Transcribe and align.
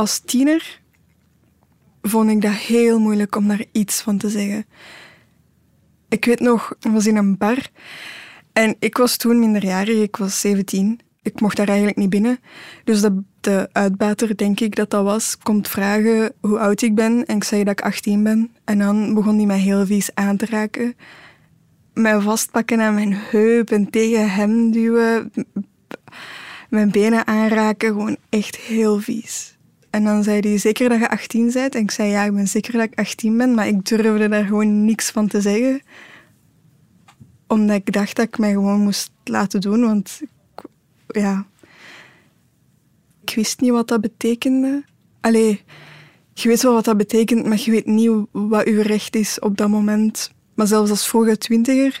als 0.00 0.18
tiener 0.18 0.80
vond 2.02 2.30
ik 2.30 2.42
dat 2.42 2.52
heel 2.52 2.98
moeilijk 2.98 3.36
om 3.36 3.48
daar 3.48 3.64
iets 3.72 4.00
van 4.00 4.18
te 4.18 4.28
zeggen. 4.28 4.64
Ik 6.08 6.24
weet 6.24 6.40
nog, 6.40 6.74
ik 6.80 6.90
was 6.90 7.06
in 7.06 7.16
een 7.16 7.36
bar 7.36 7.68
en 8.52 8.76
ik 8.78 8.96
was 8.96 9.16
toen 9.16 9.38
minderjarig, 9.38 10.02
ik 10.02 10.16
was 10.16 10.40
17. 10.40 11.00
Ik 11.22 11.40
mocht 11.40 11.56
daar 11.56 11.68
eigenlijk 11.68 11.98
niet 11.98 12.10
binnen. 12.10 12.38
Dus 12.84 13.00
de, 13.00 13.22
de 13.40 13.68
uitbater, 13.72 14.36
denk 14.36 14.60
ik 14.60 14.76
dat 14.76 14.90
dat 14.90 15.04
was, 15.04 15.38
komt 15.38 15.68
vragen 15.68 16.32
hoe 16.40 16.58
oud 16.58 16.82
ik 16.82 16.94
ben. 16.94 17.26
En 17.26 17.36
ik 17.36 17.44
zei 17.44 17.64
dat 17.64 17.72
ik 17.72 17.84
18 17.84 18.22
ben. 18.22 18.50
En 18.64 18.78
dan 18.78 19.14
begon 19.14 19.36
hij 19.36 19.46
mij 19.46 19.58
heel 19.58 19.86
vies 19.86 20.14
aan 20.14 20.36
te 20.36 20.46
raken. 20.46 20.96
Mij 21.94 22.20
vastpakken 22.20 22.80
aan 22.80 22.94
mijn 22.94 23.14
heup 23.14 23.70
en 23.70 23.90
tegen 23.90 24.30
hem 24.30 24.70
duwen. 24.70 25.32
Mijn 26.70 26.90
benen 26.90 27.26
aanraken, 27.26 27.88
gewoon 27.88 28.16
echt 28.28 28.56
heel 28.56 28.98
vies. 28.98 29.58
En 29.90 30.04
dan 30.04 30.22
zei 30.22 30.40
hij, 30.40 30.58
zeker 30.58 30.88
dat 30.88 30.98
je 30.98 31.10
18 31.10 31.50
bent? 31.52 31.74
En 31.74 31.80
ik 31.80 31.90
zei, 31.90 32.10
ja, 32.10 32.24
ik 32.24 32.34
ben 32.34 32.48
zeker 32.48 32.72
dat 32.72 32.82
ik 32.82 32.98
18 32.98 33.36
ben, 33.36 33.54
maar 33.54 33.66
ik 33.66 33.84
durfde 33.84 34.28
daar 34.28 34.44
gewoon 34.44 34.84
niks 34.84 35.10
van 35.10 35.28
te 35.28 35.40
zeggen. 35.40 35.82
Omdat 37.46 37.76
ik 37.76 37.92
dacht 37.92 38.16
dat 38.16 38.26
ik 38.26 38.38
mij 38.38 38.52
gewoon 38.52 38.80
moest 38.80 39.10
laten 39.24 39.60
doen, 39.60 39.80
want 39.80 40.20
ja... 41.06 41.46
Ik 43.22 43.36
wist 43.36 43.60
niet 43.60 43.70
wat 43.70 43.88
dat 43.88 44.00
betekende. 44.00 44.84
Allee, 45.20 45.62
je 46.32 46.48
weet 46.48 46.62
wel 46.62 46.72
wat 46.72 46.84
dat 46.84 46.96
betekent, 46.96 47.46
maar 47.46 47.60
je 47.64 47.70
weet 47.70 47.86
niet 47.86 48.10
wat 48.32 48.66
je 48.66 48.82
recht 48.82 49.16
is 49.16 49.38
op 49.38 49.56
dat 49.56 49.68
moment. 49.68 50.32
Maar 50.54 50.66
zelfs 50.66 50.90
als 50.90 51.08
vroege 51.08 51.38
twintiger, 51.38 52.00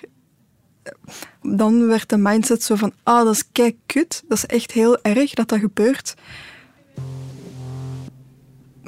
dan 1.42 1.86
werd 1.86 2.08
de 2.08 2.16
mindset 2.16 2.62
zo 2.62 2.74
van, 2.74 2.92
ah, 3.02 3.24
dat 3.24 3.34
is 3.34 3.52
kijk 3.52 3.76
kut. 3.86 4.22
Dat 4.28 4.38
is 4.38 4.46
echt 4.46 4.72
heel 4.72 5.02
erg 5.02 5.34
dat 5.34 5.48
dat 5.48 5.58
gebeurt. 5.58 6.14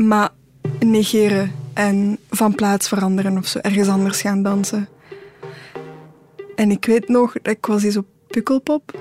Maar 0.06 0.30
negeren 0.80 1.52
en 1.74 2.18
van 2.30 2.54
plaats 2.54 2.88
veranderen 2.88 3.38
of 3.38 3.46
zo, 3.46 3.58
ergens 3.58 3.88
anders 3.88 4.20
gaan 4.20 4.42
dansen. 4.42 4.88
En 6.54 6.70
ik 6.70 6.84
weet 6.84 7.08
nog, 7.08 7.36
ik 7.42 7.66
was 7.66 7.82
eens 7.82 7.96
op 7.96 8.06
Pukkelpop 8.26 8.98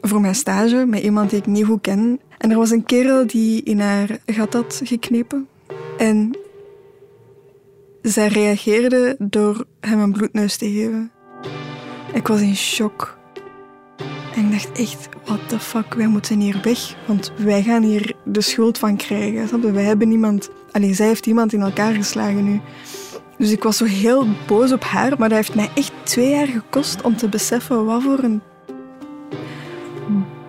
voor 0.00 0.20
mijn 0.20 0.34
stage 0.34 0.84
met 0.86 1.02
iemand 1.02 1.30
die 1.30 1.38
ik 1.38 1.46
niet 1.46 1.64
goed 1.64 1.80
ken. 1.80 2.20
En 2.38 2.50
er 2.50 2.56
was 2.56 2.70
een 2.70 2.84
kerel 2.84 3.26
die 3.26 3.62
in 3.62 3.80
haar 3.80 4.18
gat 4.26 4.52
had 4.52 4.80
geknepen. 4.84 5.48
En 5.98 6.38
zij 8.02 8.28
reageerde 8.28 9.16
door 9.18 9.64
hem 9.80 10.00
een 10.00 10.12
bloedneus 10.12 10.56
te 10.56 10.70
geven. 10.70 11.10
Ik 12.12 12.26
was 12.26 12.40
in 12.40 12.56
shock. 12.56 13.19
En 14.40 14.46
ik 14.46 14.52
dacht 14.52 14.78
echt, 14.78 15.08
what 15.24 15.48
the 15.48 15.58
fuck, 15.58 15.94
wij 15.94 16.06
moeten 16.06 16.40
hier 16.40 16.60
weg. 16.62 16.94
Want 17.06 17.32
wij 17.36 17.62
gaan 17.62 17.82
hier 17.82 18.14
de 18.24 18.40
schuld 18.40 18.78
van 18.78 18.96
krijgen. 18.96 19.48
Snap? 19.48 19.62
Wij 19.62 19.84
hebben 19.84 20.08
niemand... 20.08 20.50
Alleen 20.72 20.94
zij 20.94 21.06
heeft 21.06 21.26
iemand 21.26 21.52
in 21.52 21.60
elkaar 21.60 21.92
geslagen 21.92 22.44
nu. 22.44 22.60
Dus 23.38 23.50
ik 23.50 23.62
was 23.62 23.76
zo 23.76 23.84
heel 23.84 24.26
boos 24.46 24.72
op 24.72 24.82
haar. 24.82 25.18
Maar 25.18 25.28
dat 25.28 25.38
heeft 25.38 25.54
mij 25.54 25.70
echt 25.74 25.92
twee 26.02 26.30
jaar 26.30 26.46
gekost 26.46 27.02
om 27.02 27.16
te 27.16 27.28
beseffen 27.28 27.84
wat 27.84 28.02
voor 28.02 28.18
een 28.18 28.42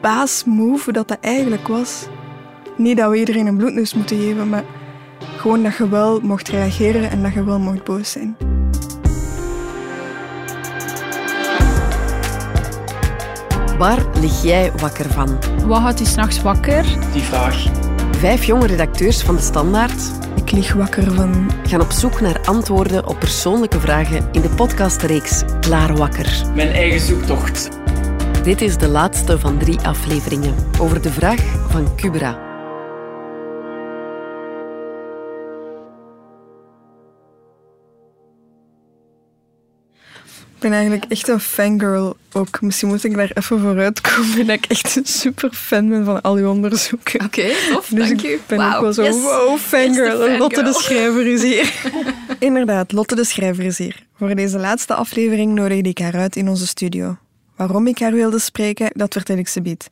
baasmove 0.01 0.91
dat 0.91 1.07
dat 1.07 1.17
eigenlijk 1.21 1.67
was. 1.67 2.07
Niet 2.77 2.97
dat 2.97 3.09
we 3.09 3.17
iedereen 3.17 3.47
een 3.47 3.57
bloedneus 3.57 3.93
moeten 3.93 4.17
geven, 4.17 4.49
maar 4.49 4.63
gewoon 5.37 5.63
dat 5.63 5.75
je 5.75 5.89
wel 5.89 6.19
mocht 6.19 6.47
reageren 6.49 7.09
en 7.09 7.23
dat 7.23 7.33
je 7.33 7.43
wel 7.43 7.59
mocht 7.59 7.83
boos 7.83 8.11
zijn. 8.11 8.50
Waar 13.81 14.05
lig 14.19 14.41
jij 14.43 14.71
wakker 14.71 15.09
van? 15.11 15.39
Wat 15.65 15.79
houdt 15.79 15.99
je 15.99 16.05
s'nachts 16.05 16.41
wakker? 16.41 16.83
Die 17.13 17.21
vraag. 17.21 17.65
Vijf 18.11 18.43
jonge 18.43 18.67
redacteurs 18.67 19.21
van 19.21 19.35
de 19.35 19.41
Standaard 19.41 20.01
Ik 20.35 20.51
lig 20.51 20.73
wakker 20.73 21.11
van... 21.11 21.51
gaan 21.63 21.81
op 21.81 21.91
zoek 21.91 22.21
naar 22.21 22.41
antwoorden 22.45 23.07
op 23.07 23.19
persoonlijke 23.19 23.79
vragen 23.79 24.29
in 24.31 24.41
de 24.41 24.49
podcastreeks 24.49 25.43
Klaar 25.59 25.95
Wakker. 25.95 26.45
Mijn 26.55 26.71
eigen 26.71 26.99
zoektocht. 26.99 27.69
Dit 28.43 28.61
is 28.61 28.77
de 28.77 28.87
laatste 28.87 29.39
van 29.39 29.57
drie 29.57 29.79
afleveringen 29.79 30.55
over 30.79 31.01
de 31.01 31.11
vraag 31.11 31.41
van 31.69 31.95
Kubra. 31.95 32.50
Ben 40.61 40.71
eigenlijk 40.71 41.05
echt 41.07 41.27
een 41.27 41.39
fangirl 41.39 42.17
ook. 42.31 42.61
Misschien 42.61 42.87
moet 42.87 43.03
ik 43.03 43.15
daar 43.15 43.31
even 43.33 43.59
vooruit 43.59 44.01
komen 44.01 44.45
dat 44.47 44.55
ik 44.55 44.65
echt 44.65 44.95
een 44.95 45.05
super 45.05 45.53
fan 45.53 45.89
ben 45.89 46.05
van 46.05 46.21
al 46.21 46.35
uw 46.35 46.49
onderzoeken. 46.49 47.25
Oké, 47.25 47.51
tof, 47.71 47.87
Dus 47.87 48.07
dank 48.07 48.21
ik 48.21 48.39
ben 48.47 48.75
ook 48.75 48.81
wel 48.81 48.93
zo, 48.93 49.03
yes. 49.03 49.21
wow, 49.21 49.57
fangirl. 49.57 50.37
Lotte 50.37 50.63
de. 50.63 50.73
Schrijver 50.73 51.27
is 51.27 51.43
hier. 51.43 51.73
Inderdaad, 52.39 52.91
Lotte 52.91 53.15
de 53.15 53.23
Schrijver 53.23 53.63
is 53.63 53.77
hier. 53.77 54.05
Voor 54.17 54.35
deze 54.35 54.57
laatste 54.57 54.93
aflevering 54.93 55.53
nodigde 55.53 55.89
ik 55.89 55.97
haar 55.97 56.15
uit 56.15 56.35
in 56.35 56.49
onze 56.49 56.67
studio. 56.67 57.17
Waarom 57.55 57.87
ik 57.87 57.99
haar 57.99 58.13
wilde 58.13 58.39
spreken, 58.39 58.89
dat 58.93 59.13
vertel 59.13 59.37
ik 59.37 59.47
ze 59.47 59.61
biedt. 59.61 59.89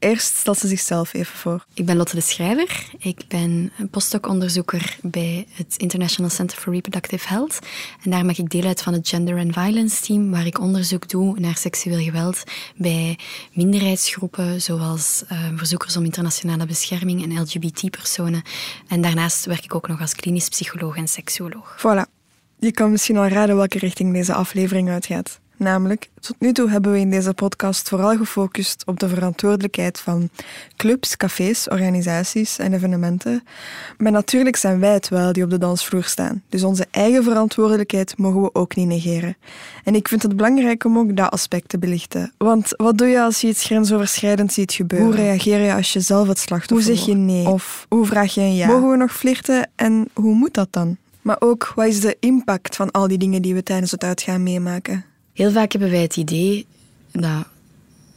Eerst 0.00 0.36
stelt 0.36 0.58
ze 0.58 0.68
zichzelf 0.68 1.14
even 1.14 1.36
voor. 1.36 1.64
Ik 1.74 1.86
ben 1.86 1.96
Lotte 1.96 2.14
de 2.14 2.20
Schrijver. 2.20 2.86
Ik 2.98 3.22
ben 3.28 3.72
postdoc-onderzoeker 3.90 4.96
bij 5.02 5.46
het 5.52 5.74
International 5.76 6.30
Center 6.30 6.58
for 6.58 6.72
Reproductive 6.72 7.28
Health. 7.28 7.58
En 8.04 8.10
daar 8.10 8.24
maak 8.24 8.36
ik 8.36 8.50
deel 8.50 8.64
uit 8.64 8.82
van 8.82 8.92
het 8.92 9.08
Gender 9.08 9.38
and 9.38 9.52
Violence 9.52 10.02
Team, 10.02 10.30
waar 10.30 10.46
ik 10.46 10.60
onderzoek 10.60 11.08
doe 11.08 11.40
naar 11.40 11.56
seksueel 11.56 11.98
geweld 11.98 12.42
bij 12.76 13.18
minderheidsgroepen, 13.52 14.62
zoals 14.62 15.24
eh, 15.28 15.38
verzoekers 15.56 15.96
om 15.96 16.04
internationale 16.04 16.66
bescherming 16.66 17.22
en 17.22 17.40
LGBT-personen. 17.40 18.42
En 18.88 19.00
daarnaast 19.00 19.44
werk 19.44 19.64
ik 19.64 19.74
ook 19.74 19.88
nog 19.88 20.00
als 20.00 20.14
klinisch 20.14 20.48
psycholoog 20.48 20.96
en 20.96 21.08
seksuoloog. 21.08 21.76
Voilà. 21.78 22.18
Je 22.58 22.72
kan 22.72 22.90
misschien 22.90 23.16
al 23.16 23.26
raden 23.26 23.56
welke 23.56 23.78
richting 23.78 24.12
deze 24.12 24.34
aflevering 24.34 24.88
uitgaat. 24.88 25.40
Namelijk, 25.60 26.08
tot 26.20 26.36
nu 26.38 26.52
toe 26.52 26.70
hebben 26.70 26.92
we 26.92 26.98
in 26.98 27.10
deze 27.10 27.34
podcast 27.34 27.88
vooral 27.88 28.16
gefocust 28.16 28.82
op 28.86 29.00
de 29.00 29.08
verantwoordelijkheid 29.08 30.00
van 30.00 30.28
clubs, 30.76 31.16
cafés, 31.16 31.68
organisaties 31.68 32.58
en 32.58 32.72
evenementen. 32.72 33.42
Maar 33.98 34.12
natuurlijk 34.12 34.56
zijn 34.56 34.80
wij 34.80 34.92
het 34.92 35.08
wel 35.08 35.32
die 35.32 35.44
op 35.44 35.50
de 35.50 35.58
dansvloer 35.58 36.04
staan. 36.04 36.42
Dus 36.48 36.62
onze 36.62 36.86
eigen 36.90 37.22
verantwoordelijkheid 37.22 38.18
mogen 38.18 38.42
we 38.42 38.54
ook 38.54 38.76
niet 38.76 38.86
negeren. 38.86 39.36
En 39.84 39.94
ik 39.94 40.08
vind 40.08 40.22
het 40.22 40.36
belangrijk 40.36 40.84
om 40.84 40.98
ook 40.98 41.16
dat 41.16 41.30
aspect 41.30 41.68
te 41.68 41.78
belichten. 41.78 42.32
Want 42.38 42.72
wat 42.76 42.98
doe 42.98 43.08
je 43.08 43.22
als 43.22 43.40
je 43.40 43.48
iets 43.48 43.64
grensoverschrijdend 43.64 44.52
ziet 44.52 44.72
gebeuren? 44.72 45.06
Hoe 45.06 45.16
reageer 45.16 45.60
je 45.60 45.74
als 45.74 45.92
je 45.92 46.00
zelf 46.00 46.28
het 46.28 46.38
slachtoffer 46.38 46.86
Hoe 46.88 46.96
zeg 46.96 47.06
je 47.06 47.14
nee? 47.14 47.48
Of 47.48 47.86
hoe 47.88 48.06
vraag 48.06 48.34
je 48.34 48.40
een 48.40 48.54
ja? 48.54 48.66
Mogen 48.66 48.90
we 48.90 48.96
nog 48.96 49.12
flirten 49.12 49.70
en 49.76 50.08
hoe 50.14 50.34
moet 50.34 50.54
dat 50.54 50.68
dan? 50.70 50.96
Maar 51.22 51.36
ook, 51.38 51.72
wat 51.74 51.86
is 51.86 52.00
de 52.00 52.16
impact 52.20 52.76
van 52.76 52.90
al 52.90 53.08
die 53.08 53.18
dingen 53.18 53.42
die 53.42 53.54
we 53.54 53.62
tijdens 53.62 53.90
het 53.90 54.04
uitgaan 54.04 54.42
meemaken? 54.42 55.04
Heel 55.40 55.52
vaak 55.52 55.72
hebben 55.72 55.90
wij 55.90 56.02
het 56.02 56.16
idee 56.16 56.66
dat 57.12 57.46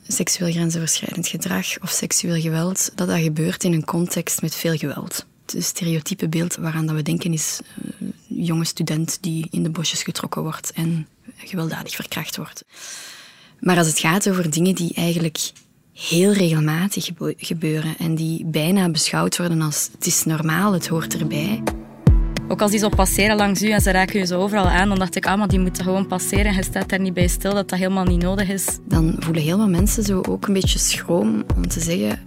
seksueel 0.08 0.52
grensoverschrijdend 0.52 1.28
gedrag 1.28 1.80
of 1.82 1.90
seksueel 1.90 2.42
geweld, 2.42 2.92
dat 2.96 3.08
dat 3.08 3.20
gebeurt 3.20 3.64
in 3.64 3.74
een 3.74 3.86
context 3.86 4.42
met 4.42 4.56
veel 4.56 4.78
geweld. 4.78 5.26
Het 5.46 5.64
stereotype 5.64 6.30
beeld 6.30 6.56
waaraan 6.56 6.86
dat 6.86 6.96
we 6.96 7.02
denken 7.02 7.34
is 7.34 7.60
eh, 7.62 8.08
een 8.28 8.44
jonge 8.44 8.66
student 8.66 9.18
die 9.22 9.48
in 9.52 9.64
de 9.64 9.70
bosjes 9.70 10.04
getrokken 10.04 10.42
wordt 10.42 10.72
en 10.74 11.08
gewelddadig 11.38 11.96
verkracht 11.96 12.38
wordt. 12.38 12.66
Maar 13.60 13.78
als 13.78 13.88
het 13.88 14.00
gaat 14.00 14.30
over 14.30 14.50
dingen 14.50 14.76
die 14.76 14.94
eigenlijk 14.94 15.52
heel 15.94 16.32
regelmatig 16.32 17.06
gebe- 17.06 17.36
gebeuren 17.38 17.98
en 17.98 18.16
die 18.16 18.46
bijna 18.46 18.90
beschouwd 18.90 19.38
worden 19.38 19.62
als 19.62 19.90
het 19.92 20.06
is 20.06 20.24
normaal, 20.24 20.74
het 20.74 20.88
hoort 20.88 21.20
erbij, 21.20 21.64
Ook 22.48 22.62
als 22.62 22.72
die 22.72 22.80
zo 22.80 22.90
passeren 22.90 23.36
langs 23.36 23.62
u 23.62 23.70
en 23.70 23.82
ze 23.82 23.92
raken 23.92 24.20
je 24.20 24.26
zo 24.26 24.42
overal 24.42 24.68
aan, 24.68 24.90
dan 24.90 25.00
dacht 25.00 25.16
ik, 25.16 25.26
ah, 25.26 25.38
maar 25.38 25.48
die 25.48 25.60
moeten 25.60 25.84
gewoon 25.84 26.08
passeren 26.08 26.46
en 26.46 26.56
je 26.56 26.64
staat 26.64 26.90
daar 26.90 27.00
niet 27.00 27.14
bij 27.14 27.28
stil 27.28 27.54
dat 27.54 27.70
dat 27.70 27.80
helemaal 27.80 28.06
niet 28.06 28.22
nodig 28.22 28.50
is. 28.50 28.66
dan 28.88 29.16
voelen 29.20 29.44
heel 29.44 29.58
wat 29.58 29.70
mensen 29.70 30.04
zo 30.04 30.22
ook 30.30 30.48
een 30.48 30.54
beetje 30.54 30.80
schroom 30.80 31.44
om 31.56 31.68
te 31.68 31.80
zeggen 31.80 32.20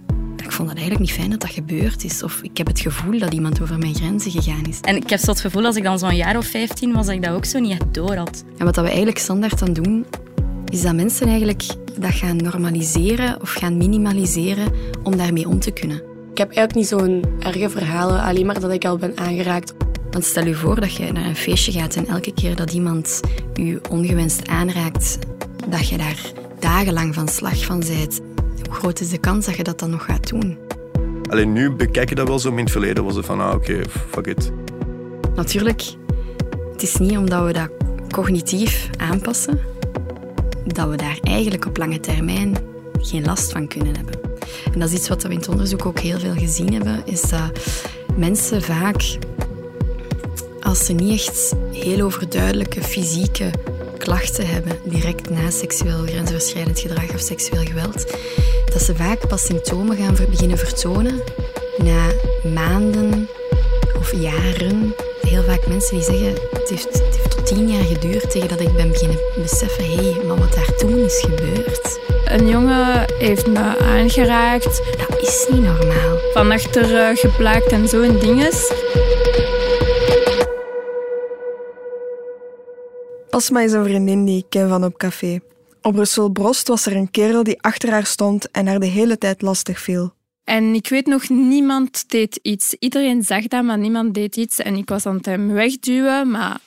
ik 0.47 0.53
vond 0.53 0.69
het 0.69 0.77
eigenlijk 0.77 1.07
niet 1.09 1.19
fijn 1.19 1.29
dat 1.29 1.41
dat 1.41 1.49
gebeurd 1.49 2.03
is. 2.03 2.23
Of 2.23 2.39
ik 2.41 2.57
heb 2.57 2.67
het 2.67 2.79
gevoel 2.79 3.19
dat 3.19 3.33
iemand 3.33 3.61
over 3.61 3.77
mijn 3.77 3.95
grenzen 3.95 4.31
gegaan 4.31 4.65
is. 4.65 4.79
En 4.81 4.95
ik 4.95 5.09
heb 5.09 5.19
zo 5.19 5.31
het 5.31 5.39
gevoel, 5.39 5.65
als 5.65 5.75
ik 5.75 5.83
dan 5.83 5.99
zo'n 5.99 6.15
jaar 6.15 6.37
of 6.37 6.45
15 6.45 6.93
was, 6.93 7.05
dat 7.05 7.15
ik 7.15 7.23
dat 7.23 7.33
ook 7.33 7.45
zo 7.45 7.59
niet 7.59 7.71
echt 7.71 7.93
door 7.93 8.15
had. 8.15 8.43
En 8.57 8.65
wat 8.65 8.75
dat 8.75 8.83
we 8.83 8.89
eigenlijk 8.89 9.19
standaard 9.19 9.61
aan 9.61 9.73
doen, 9.73 10.05
is 10.65 10.81
dat 10.81 10.95
mensen 10.95 11.27
eigenlijk 11.27 11.63
dat 11.99 12.11
gaan 12.11 12.35
normaliseren 12.35 13.41
of 13.41 13.53
gaan 13.53 13.77
minimaliseren 13.77 14.71
om 15.03 15.17
daarmee 15.17 15.47
om 15.47 15.59
te 15.59 15.71
kunnen. 15.71 16.01
Ik 16.31 16.37
heb 16.37 16.51
eigenlijk 16.51 16.75
niet 16.75 16.87
zo'n 16.87 17.23
erge 17.39 17.69
verhalen, 17.69 18.21
alleen 18.21 18.45
maar 18.45 18.59
dat 18.59 18.71
ik 18.71 18.85
al 18.85 18.97
ben 18.97 19.17
aangeraakt. 19.17 19.73
Want 20.17 20.29
stel 20.29 20.45
je 20.45 20.55
voor 20.55 20.79
dat 20.79 20.95
je 20.95 21.11
naar 21.11 21.25
een 21.25 21.35
feestje 21.35 21.71
gaat 21.71 21.95
en 21.95 22.07
elke 22.07 22.33
keer 22.33 22.55
dat 22.55 22.73
iemand 22.73 23.19
je 23.53 23.81
ongewenst 23.89 24.47
aanraakt, 24.47 25.17
dat 25.67 25.89
je 25.89 25.97
daar 25.97 26.31
dagenlang 26.59 27.13
van 27.13 27.27
slag 27.27 27.65
van 27.65 27.79
bent. 27.79 28.19
Hoe 28.65 28.75
groot 28.75 28.99
is 28.99 29.09
de 29.09 29.17
kans 29.17 29.45
dat 29.45 29.55
je 29.55 29.63
dat 29.63 29.79
dan 29.79 29.89
nog 29.89 30.05
gaat 30.05 30.29
doen? 30.29 30.57
Alleen 31.29 31.53
nu 31.53 31.71
bekijk 31.71 32.09
je 32.09 32.15
dat 32.15 32.27
wel 32.27 32.39
zo, 32.39 32.49
in 32.49 32.57
het 32.57 32.71
verleden 32.71 33.03
was 33.03 33.15
het 33.15 33.25
van, 33.25 33.39
ah 33.39 33.53
oké, 33.53 33.81
fuck 34.09 34.27
it. 34.27 34.51
Natuurlijk, 35.35 35.83
het 36.71 36.81
is 36.81 36.97
niet 36.97 37.17
omdat 37.17 37.45
we 37.45 37.53
dat 37.53 37.69
cognitief 38.11 38.89
aanpassen, 38.97 39.59
dat 40.65 40.89
we 40.89 40.95
daar 40.95 41.17
eigenlijk 41.21 41.65
op 41.65 41.77
lange 41.77 41.99
termijn 41.99 42.57
geen 42.99 43.25
last 43.25 43.51
van 43.51 43.67
kunnen 43.67 43.95
hebben. 43.95 44.19
En 44.73 44.79
dat 44.79 44.89
is 44.89 44.95
iets 44.95 45.07
wat 45.07 45.23
we 45.23 45.29
in 45.29 45.37
het 45.37 45.49
onderzoek 45.49 45.85
ook 45.85 45.99
heel 45.99 46.19
veel 46.19 46.35
gezien 46.35 46.73
hebben, 46.73 47.01
is 47.05 47.21
dat 47.21 47.51
mensen 48.15 48.61
vaak, 48.61 49.17
als 50.67 50.85
ze 50.85 50.93
niet 50.93 51.11
echt 51.11 51.55
heel 51.71 52.05
overduidelijke 52.05 52.83
fysieke 52.83 53.51
klachten 53.97 54.47
hebben, 54.47 54.79
direct 54.83 55.29
na 55.29 55.49
seksueel 55.49 56.05
grensoverschrijdend 56.05 56.79
gedrag 56.79 57.13
of 57.13 57.19
seksueel 57.19 57.63
geweld, 57.63 58.05
dat 58.73 58.81
ze 58.81 58.95
vaak 58.95 59.27
pas 59.27 59.45
symptomen 59.45 59.97
gaan 59.97 60.15
beginnen 60.29 60.57
vertonen 60.57 61.21
na 61.77 62.07
maanden 62.53 63.29
of 63.97 64.13
jaren. 64.21 64.95
Heel 65.21 65.43
vaak 65.43 65.67
mensen 65.67 65.95
die 65.95 66.03
zeggen, 66.03 66.33
het 66.51 66.69
heeft, 66.69 66.93
het 66.93 67.15
heeft 67.15 67.29
tot 67.29 67.45
tien 67.45 67.71
jaar 67.71 67.83
geduurd 67.83 68.31
tegen 68.31 68.47
dat 68.47 68.59
ik 68.59 68.75
ben 68.75 68.91
beginnen 68.91 69.19
beseffen, 69.41 69.85
hé, 69.85 70.11
hey, 70.11 70.25
maar 70.25 70.37
wat 70.37 70.53
daar 70.53 70.75
toen 70.75 70.97
is 70.97 71.19
gebeurd, 71.19 71.99
Een 72.25 72.47
jongen 72.47 73.05
heeft 73.19 73.47
me 73.47 73.77
aangeraakt, 73.77 74.81
dat 75.07 75.21
is 75.21 75.47
niet 75.49 75.61
normaal. 75.61 76.17
van 76.33 76.51
achter 76.51 76.95
eh, 76.95 77.17
geplaakt 77.17 77.71
en 77.71 77.87
zo 77.87 78.01
en 78.01 78.19
dinges. 78.19 78.71
Pasma 83.37 83.61
is 83.61 83.71
een 83.71 83.83
vriendin 83.83 84.25
die 84.25 84.37
ik 84.37 84.45
ken 84.49 84.69
van 84.69 84.83
op 84.83 84.97
café. 84.97 85.39
Op 85.81 85.93
Brussel 85.93 86.29
Brost 86.29 86.67
was 86.67 86.85
er 86.85 86.95
een 86.95 87.11
kerel 87.11 87.43
die 87.43 87.61
achter 87.61 87.89
haar 87.89 88.05
stond 88.05 88.51
en 88.51 88.67
haar 88.67 88.79
de 88.79 88.85
hele 88.85 89.17
tijd 89.17 89.41
lastig 89.41 89.79
viel. 89.79 90.13
En 90.43 90.73
ik 90.73 90.87
weet 90.87 91.05
nog, 91.05 91.29
niemand 91.29 92.09
deed 92.09 92.39
iets. 92.41 92.75
Iedereen 92.79 93.23
zag 93.23 93.47
dat, 93.47 93.63
maar 93.63 93.77
niemand 93.77 94.13
deed 94.13 94.35
iets. 94.35 94.59
En 94.59 94.75
ik 94.75 94.89
was 94.89 95.05
aan 95.05 95.15
het 95.15 95.25
hem 95.25 95.51
wegduwen, 95.51 96.31
maar 96.31 96.59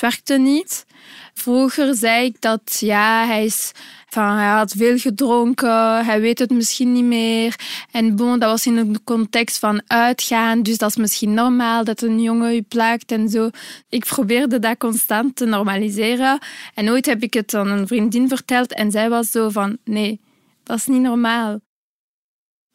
het 0.00 0.10
werkte 0.10 0.38
niet. 0.38 0.86
Vroeger 1.34 1.94
zei 1.94 2.24
ik 2.24 2.40
dat 2.40 2.76
ja, 2.80 3.26
hij, 3.26 3.44
is, 3.44 3.72
van, 4.08 4.36
hij 4.36 4.48
had 4.48 4.74
veel 4.76 4.98
gedronken, 4.98 6.04
hij 6.04 6.20
weet 6.20 6.38
het 6.38 6.50
misschien 6.50 6.92
niet 6.92 7.04
meer. 7.04 7.54
En 7.90 8.16
bon, 8.16 8.38
dat 8.38 8.50
was 8.50 8.66
in 8.66 8.76
een 8.76 9.04
context 9.04 9.58
van 9.58 9.82
uitgaan, 9.86 10.62
dus 10.62 10.78
dat 10.78 10.90
is 10.90 10.96
misschien 10.96 11.34
normaal 11.34 11.84
dat 11.84 12.02
een 12.02 12.22
jongen 12.22 12.54
je 12.54 12.62
plaagt 12.62 13.12
en 13.12 13.28
zo. 13.28 13.50
Ik 13.88 14.04
probeerde 14.04 14.58
dat 14.58 14.78
constant 14.78 15.36
te 15.36 15.44
normaliseren. 15.44 16.38
En 16.74 16.90
ooit 16.90 17.06
heb 17.06 17.22
ik 17.22 17.34
het 17.34 17.54
aan 17.54 17.68
een 17.68 17.86
vriendin 17.86 18.28
verteld 18.28 18.74
en 18.74 18.90
zij 18.90 19.08
was 19.08 19.30
zo 19.30 19.48
van, 19.48 19.78
nee, 19.84 20.20
dat 20.62 20.76
is 20.76 20.86
niet 20.86 21.02
normaal. 21.02 21.60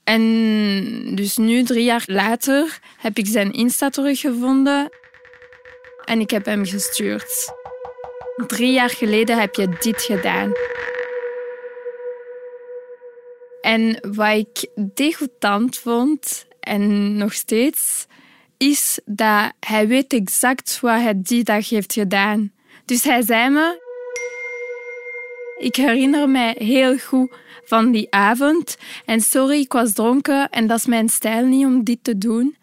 En 0.03 1.15
dus 1.15 1.37
nu, 1.37 1.63
drie 1.63 1.83
jaar 1.83 2.03
later, 2.05 2.79
heb 2.97 3.17
ik 3.17 3.27
zijn 3.27 3.53
Insta 3.53 3.89
teruggevonden 3.89 4.89
en 6.05 6.19
ik 6.19 6.29
heb 6.29 6.45
hem 6.45 6.65
gestuurd. 6.65 7.53
Drie 8.47 8.71
jaar 8.71 8.89
geleden 8.89 9.39
heb 9.39 9.55
je 9.55 9.69
dit 9.79 10.01
gedaan. 10.01 10.51
En 13.61 13.97
wat 14.15 14.35
ik 14.35 14.67
degoutant 14.93 15.77
vond, 15.77 16.45
en 16.59 17.15
nog 17.17 17.33
steeds, 17.33 18.05
is 18.57 18.99
dat 19.05 19.51
hij 19.59 19.87
weet 19.87 20.13
exact 20.13 20.79
wat 20.79 21.01
hij 21.01 21.13
die 21.15 21.43
dag 21.43 21.69
heeft 21.69 21.93
gedaan. 21.93 22.51
Dus 22.85 23.03
hij 23.03 23.21
zei 23.21 23.49
me, 23.49 23.81
ik 25.57 25.75
herinner 25.75 26.29
mij 26.29 26.55
heel 26.57 26.97
goed 26.97 27.35
van 27.63 27.91
die 27.91 28.07
avond. 28.09 28.77
En 29.05 29.21
sorry, 29.21 29.59
ik 29.59 29.71
was 29.71 29.93
dronken 29.93 30.49
en 30.49 30.67
dat 30.67 30.77
is 30.77 30.85
mijn 30.85 31.09
stijl 31.09 31.45
niet 31.45 31.65
om 31.65 31.83
dit 31.83 31.99
te 32.01 32.17
doen. 32.17 32.55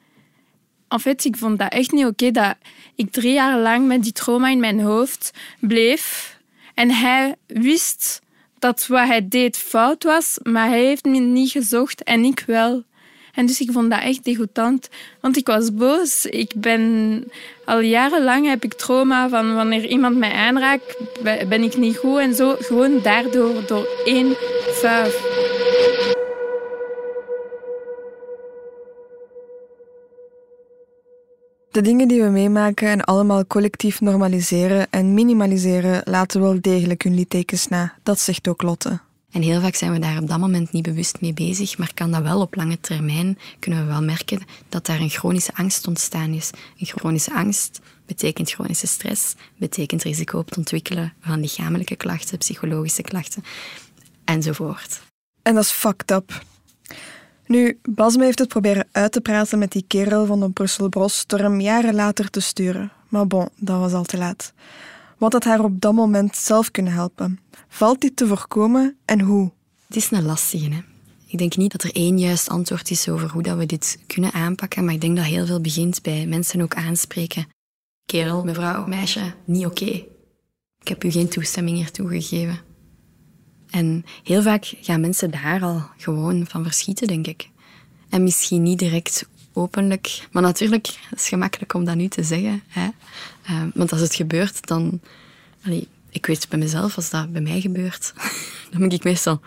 En 0.90 1.14
ik 1.22 1.36
vond 1.36 1.58
dat 1.58 1.72
echt 1.72 1.92
niet 1.92 2.06
oké 2.06 2.30
dat 2.30 2.54
ik 2.94 3.10
drie 3.10 3.32
jaar 3.32 3.58
lang 3.58 3.86
met 3.86 4.02
die 4.02 4.12
trauma 4.12 4.48
in 4.48 4.60
mijn 4.60 4.80
hoofd 4.80 5.30
bleef. 5.60 6.36
En 6.74 6.90
hij 6.90 7.34
wist 7.46 8.20
dat 8.58 8.86
wat 8.86 9.06
hij 9.06 9.28
deed 9.28 9.56
fout 9.56 10.04
was, 10.04 10.38
maar 10.42 10.68
hij 10.68 10.84
heeft 10.84 11.04
me 11.04 11.18
niet 11.18 11.50
gezocht 11.50 12.02
en 12.02 12.24
ik 12.24 12.42
wel. 12.46 12.84
En 13.34 13.46
dus 13.46 13.60
ik 13.60 13.72
vond 13.72 13.90
dat 13.90 14.02
echt 14.02 14.24
degoutant, 14.24 14.88
want 15.20 15.36
ik 15.36 15.46
was 15.46 15.74
boos. 15.74 16.26
Ik 16.26 16.52
ben 16.56 17.24
al 17.64 17.80
jarenlang 17.80 18.48
heb 18.48 18.64
ik 18.64 18.74
trauma 18.74 19.28
van 19.28 19.54
wanneer 19.54 19.86
iemand 19.86 20.16
mij 20.16 20.32
aanraakt, 20.32 20.96
ben 21.22 21.62
ik 21.62 21.76
niet 21.76 21.96
goed 21.96 22.18
en 22.18 22.34
zo. 22.34 22.56
Gewoon 22.58 23.02
daardoor, 23.02 23.66
door 23.66 23.88
één 24.04 24.36
vuif. 24.68 25.22
De 31.70 31.80
dingen 31.80 32.08
die 32.08 32.22
we 32.22 32.28
meemaken 32.28 32.88
en 32.88 33.04
allemaal 33.04 33.46
collectief 33.46 34.00
normaliseren 34.00 34.86
en 34.90 35.14
minimaliseren 35.14 36.02
laten 36.04 36.40
wel 36.40 36.60
degelijk 36.60 37.02
hun 37.02 37.14
littekens 37.14 37.68
na. 37.68 37.94
Dat 38.02 38.20
zegt 38.20 38.48
ook 38.48 38.62
Lotte. 38.62 39.00
En 39.30 39.42
heel 39.42 39.60
vaak 39.60 39.74
zijn 39.74 39.92
we 39.92 39.98
daar 39.98 40.18
op 40.18 40.28
dat 40.28 40.38
moment 40.38 40.72
niet 40.72 40.82
bewust 40.82 41.20
mee 41.20 41.32
bezig, 41.32 41.78
maar 41.78 41.94
kan 41.94 42.10
dat 42.10 42.22
wel 42.22 42.40
op 42.40 42.54
lange 42.54 42.80
termijn, 42.80 43.38
kunnen 43.58 43.80
we 43.80 43.86
wel 43.86 44.02
merken 44.02 44.42
dat 44.68 44.86
daar 44.86 45.00
een 45.00 45.10
chronische 45.10 45.54
angst 45.54 45.86
ontstaan 45.86 46.32
is. 46.32 46.50
Een 46.78 46.86
chronische 46.86 47.32
angst 47.34 47.80
betekent 48.06 48.50
chronische 48.50 48.86
stress, 48.86 49.34
betekent 49.56 50.02
risico 50.02 50.38
op 50.38 50.48
het 50.48 50.58
ontwikkelen 50.58 51.12
van 51.20 51.40
lichamelijke 51.40 51.96
klachten, 51.96 52.38
psychologische 52.38 53.02
klachten 53.02 53.44
enzovoort. 54.24 55.00
En 55.42 55.54
dat 55.54 55.64
is 55.64 55.70
fucked 55.70 56.10
up. 56.10 56.42
Nu, 57.50 57.78
Basme 57.82 58.24
heeft 58.24 58.38
het 58.38 58.48
proberen 58.48 58.88
uit 58.92 59.12
te 59.12 59.20
praten 59.20 59.58
met 59.58 59.72
die 59.72 59.84
kerel 59.86 60.26
van 60.26 60.40
de 60.40 60.50
Brussel 60.50 60.88
Bros 60.88 61.26
door 61.26 61.38
hem 61.38 61.60
jaren 61.60 61.94
later 61.94 62.30
te 62.30 62.40
sturen. 62.40 62.92
Maar 63.08 63.26
bon, 63.26 63.48
dat 63.56 63.78
was 63.78 63.92
al 63.92 64.04
te 64.04 64.18
laat. 64.18 64.52
Wat 65.18 65.32
had 65.32 65.44
haar 65.44 65.64
op 65.64 65.80
dat 65.80 65.92
moment 65.92 66.36
zelf 66.36 66.70
kunnen 66.70 66.92
helpen? 66.92 67.40
Valt 67.68 68.00
dit 68.00 68.16
te 68.16 68.26
voorkomen 68.26 68.96
en 69.04 69.20
hoe? 69.20 69.50
Het 69.86 69.96
is 69.96 70.10
een 70.10 70.24
lastige. 70.24 70.70
Hè? 70.70 70.80
Ik 71.26 71.38
denk 71.38 71.56
niet 71.56 71.72
dat 71.72 71.82
er 71.82 71.94
één 71.94 72.18
juist 72.18 72.48
antwoord 72.48 72.90
is 72.90 73.08
over 73.08 73.30
hoe 73.30 73.42
dat 73.42 73.56
we 73.56 73.66
dit 73.66 73.98
kunnen 74.06 74.32
aanpakken, 74.32 74.84
maar 74.84 74.94
ik 74.94 75.00
denk 75.00 75.16
dat 75.16 75.24
heel 75.24 75.46
veel 75.46 75.60
begint 75.60 76.02
bij 76.02 76.26
mensen 76.26 76.60
ook 76.60 76.74
aanspreken. 76.74 77.48
Kerel, 78.06 78.44
mevrouw, 78.44 78.86
meisje, 78.86 79.34
niet 79.44 79.66
oké. 79.66 80.04
Ik 80.80 80.88
heb 80.88 81.04
u 81.04 81.10
geen 81.10 81.28
toestemming 81.28 81.76
hiertoe 81.76 82.08
gegeven. 82.08 82.69
En 83.70 84.04
heel 84.24 84.42
vaak 84.42 84.74
gaan 84.80 85.00
mensen 85.00 85.30
daar 85.30 85.62
al 85.62 85.82
gewoon 85.96 86.46
van 86.48 86.62
verschieten, 86.62 87.06
denk 87.06 87.26
ik. 87.26 87.48
En 88.08 88.22
misschien 88.22 88.62
niet 88.62 88.78
direct 88.78 89.28
openlijk. 89.52 90.28
Maar 90.32 90.42
natuurlijk, 90.42 90.86
het 91.10 91.20
is 91.20 91.28
gemakkelijk 91.28 91.74
om 91.74 91.84
dat 91.84 91.96
nu 91.96 92.08
te 92.08 92.22
zeggen. 92.22 92.62
Hè? 92.68 92.88
Uh, 93.50 93.62
want 93.74 93.92
als 93.92 94.00
het 94.00 94.14
gebeurt, 94.14 94.66
dan... 94.66 95.00
Ik 96.10 96.26
weet 96.26 96.48
bij 96.48 96.58
mezelf, 96.58 96.96
als 96.96 97.10
dat 97.10 97.32
bij 97.32 97.40
mij 97.40 97.60
gebeurt, 97.60 98.12
dan 98.70 98.80
ben 98.80 98.90
ik 98.90 99.04
meestal... 99.04 99.40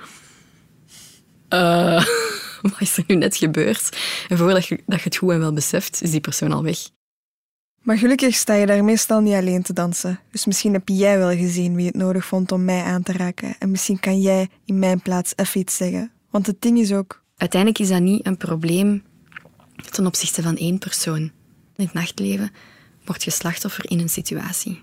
Uh, 1.50 2.06
wat 2.62 2.80
is 2.80 2.98
er 2.98 3.04
nu 3.08 3.16
net 3.16 3.38
gebeurd? 3.38 3.98
En 4.28 4.38
voordat 4.38 4.66
je, 4.66 4.80
dat 4.86 4.98
je 4.98 5.06
het 5.06 5.16
goed 5.18 5.32
en 5.32 5.40
wel 5.40 5.54
beseft, 5.54 6.02
is 6.02 6.12
die 6.12 6.22
persoon 6.22 6.52
al 6.52 6.64
weg. 6.64 6.78
Maar 7.84 7.98
gelukkig 7.98 8.36
sta 8.36 8.54
je 8.54 8.66
daar 8.66 8.84
meestal 8.84 9.22
niet 9.22 9.34
alleen 9.34 9.62
te 9.62 9.74
dansen. 9.74 10.20
Dus 10.32 10.46
misschien 10.46 10.74
heb 10.74 10.88
jij 10.88 11.18
wel 11.18 11.36
gezien 11.36 11.76
wie 11.76 11.86
het 11.86 11.96
nodig 11.96 12.26
vond 12.26 12.52
om 12.52 12.66
mij 12.66 12.84
aan 12.84 13.04
te 13.04 13.12
raken. 13.12 13.56
En 13.60 13.72
misschien 13.72 14.00
kan 14.00 14.22
jij 14.22 14.50
in 14.66 14.80
mijn 14.80 15.02
plaats 15.02 15.34
even 15.36 15.60
iets 15.60 15.78
zeggen. 15.78 16.12
Want 16.30 16.48
het 16.48 16.62
ding 16.62 16.78
is 16.80 16.92
ook... 16.94 17.22
Uiteindelijk 17.38 17.82
is 17.82 17.90
dat 17.90 18.02
niet 18.02 18.26
een 18.26 18.38
probleem 18.38 19.04
ten 19.92 20.06
opzichte 20.06 20.42
van 20.42 20.58
één 20.58 20.80
persoon. 20.80 21.22
In 21.76 21.86
het 21.86 21.94
nachtleven 21.94 22.52
word 23.06 23.24
je 23.24 23.32
slachtoffer 23.32 23.92
in 23.92 24.00
een 24.00 24.10
situatie. 24.10 24.82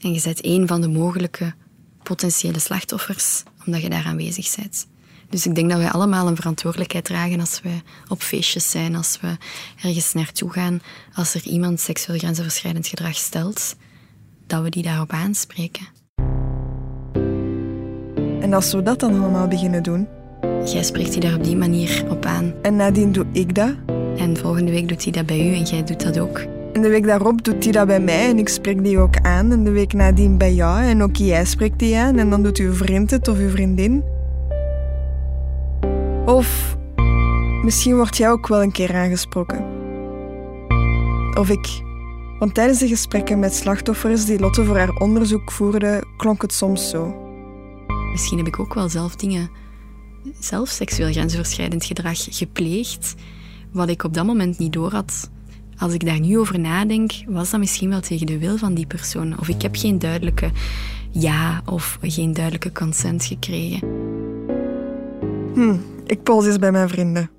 En 0.00 0.12
je 0.12 0.20
bent 0.22 0.40
één 0.40 0.66
van 0.66 0.80
de 0.80 0.88
mogelijke 0.88 1.54
potentiële 2.02 2.58
slachtoffers, 2.58 3.42
omdat 3.66 3.82
je 3.82 3.88
daar 3.90 4.04
aanwezig 4.04 4.56
bent. 4.56 4.86
Dus 5.28 5.46
ik 5.46 5.54
denk 5.54 5.70
dat 5.70 5.78
wij 5.78 5.90
allemaal 5.90 6.28
een 6.28 6.36
verantwoordelijkheid 6.36 7.04
dragen 7.04 7.40
als 7.40 7.60
we 7.62 7.70
op 8.08 8.22
feestjes 8.22 8.70
zijn, 8.70 8.96
als 8.96 9.18
we 9.20 9.36
ergens 9.82 10.12
naartoe 10.12 10.50
gaan, 10.50 10.80
als 11.14 11.34
er 11.34 11.42
iemand 11.42 11.80
seksueel 11.80 12.18
grensoverschrijdend 12.18 12.86
gedrag 12.86 13.14
stelt, 13.14 13.76
dat 14.46 14.62
we 14.62 14.70
die 14.70 14.82
daarop 14.82 15.10
aanspreken. 15.10 15.86
En 18.40 18.52
als 18.52 18.72
we 18.72 18.82
dat 18.82 19.00
dan 19.00 19.20
allemaal 19.20 19.48
beginnen 19.48 19.82
doen? 19.82 20.08
Jij 20.64 20.82
spreekt 20.82 21.12
die 21.12 21.20
daar 21.20 21.34
op 21.34 21.44
die 21.44 21.56
manier 21.56 22.04
op 22.08 22.24
aan. 22.24 22.54
En 22.62 22.76
nadien 22.76 23.12
doe 23.12 23.26
ik 23.32 23.54
dat? 23.54 23.74
En 24.16 24.36
volgende 24.36 24.70
week 24.70 24.88
doet 24.88 25.02
hij 25.02 25.12
dat 25.12 25.26
bij 25.26 25.50
u 25.50 25.54
en 25.54 25.62
jij 25.62 25.84
doet 25.84 26.02
dat 26.02 26.18
ook. 26.18 26.38
En 26.72 26.82
de 26.82 26.88
week 26.88 27.06
daarop 27.06 27.44
doet 27.44 27.62
hij 27.62 27.72
dat 27.72 27.86
bij 27.86 28.00
mij 28.00 28.28
en 28.28 28.38
ik 28.38 28.48
spreek 28.48 28.84
die 28.84 28.98
ook 28.98 29.16
aan. 29.16 29.52
En 29.52 29.64
de 29.64 29.70
week 29.70 29.92
nadien 29.92 30.38
bij 30.38 30.54
jou 30.54 30.82
en 30.82 31.02
ook 31.02 31.16
jij 31.16 31.44
spreekt 31.44 31.78
die 31.78 31.96
aan. 31.96 32.18
En 32.18 32.30
dan 32.30 32.42
doet 32.42 32.58
uw 32.58 32.72
vriend 32.72 33.10
het 33.10 33.28
of 33.28 33.38
uw 33.38 33.50
vriendin. 33.50 34.04
Of 36.26 36.76
misschien 37.62 37.96
word 37.96 38.16
jij 38.16 38.30
ook 38.30 38.48
wel 38.48 38.62
een 38.62 38.72
keer 38.72 38.94
aangesproken. 38.94 39.64
Of 41.38 41.48
ik. 41.48 41.84
Want 42.38 42.54
tijdens 42.54 42.78
de 42.78 42.88
gesprekken 42.88 43.38
met 43.38 43.54
slachtoffers 43.54 44.24
die 44.24 44.40
Lotte 44.40 44.64
voor 44.64 44.76
haar 44.76 44.94
onderzoek 44.94 45.52
voerde, 45.52 46.04
klonk 46.16 46.42
het 46.42 46.52
soms 46.52 46.90
zo. 46.90 47.14
Misschien 48.10 48.38
heb 48.38 48.46
ik 48.46 48.58
ook 48.58 48.74
wel 48.74 48.88
zelf 48.88 49.16
dingen, 49.16 49.50
zelf 50.38 50.68
seksueel 50.68 51.10
grensoverschrijdend 51.10 51.84
gedrag 51.84 52.26
gepleegd, 52.30 53.14
wat 53.72 53.88
ik 53.88 54.04
op 54.04 54.14
dat 54.14 54.26
moment 54.26 54.58
niet 54.58 54.72
door 54.72 54.92
had. 54.92 55.30
Als 55.78 55.92
ik 55.92 56.06
daar 56.06 56.20
nu 56.20 56.38
over 56.38 56.58
nadenk, 56.58 57.12
was 57.26 57.50
dat 57.50 57.60
misschien 57.60 57.90
wel 57.90 58.00
tegen 58.00 58.26
de 58.26 58.38
wil 58.38 58.56
van 58.56 58.74
die 58.74 58.86
persoon. 58.86 59.38
Of 59.38 59.48
ik 59.48 59.62
heb 59.62 59.76
geen 59.76 59.98
duidelijke 59.98 60.50
ja 61.10 61.62
of 61.64 61.98
geen 62.02 62.32
duidelijke 62.32 62.72
consent 62.72 63.24
gekregen. 63.24 63.80
Hm, 65.54 65.76
ik 66.06 66.22
pols 66.22 66.46
eens 66.46 66.58
bij 66.58 66.72
mijn 66.72 66.88
vrienden. 66.88 67.30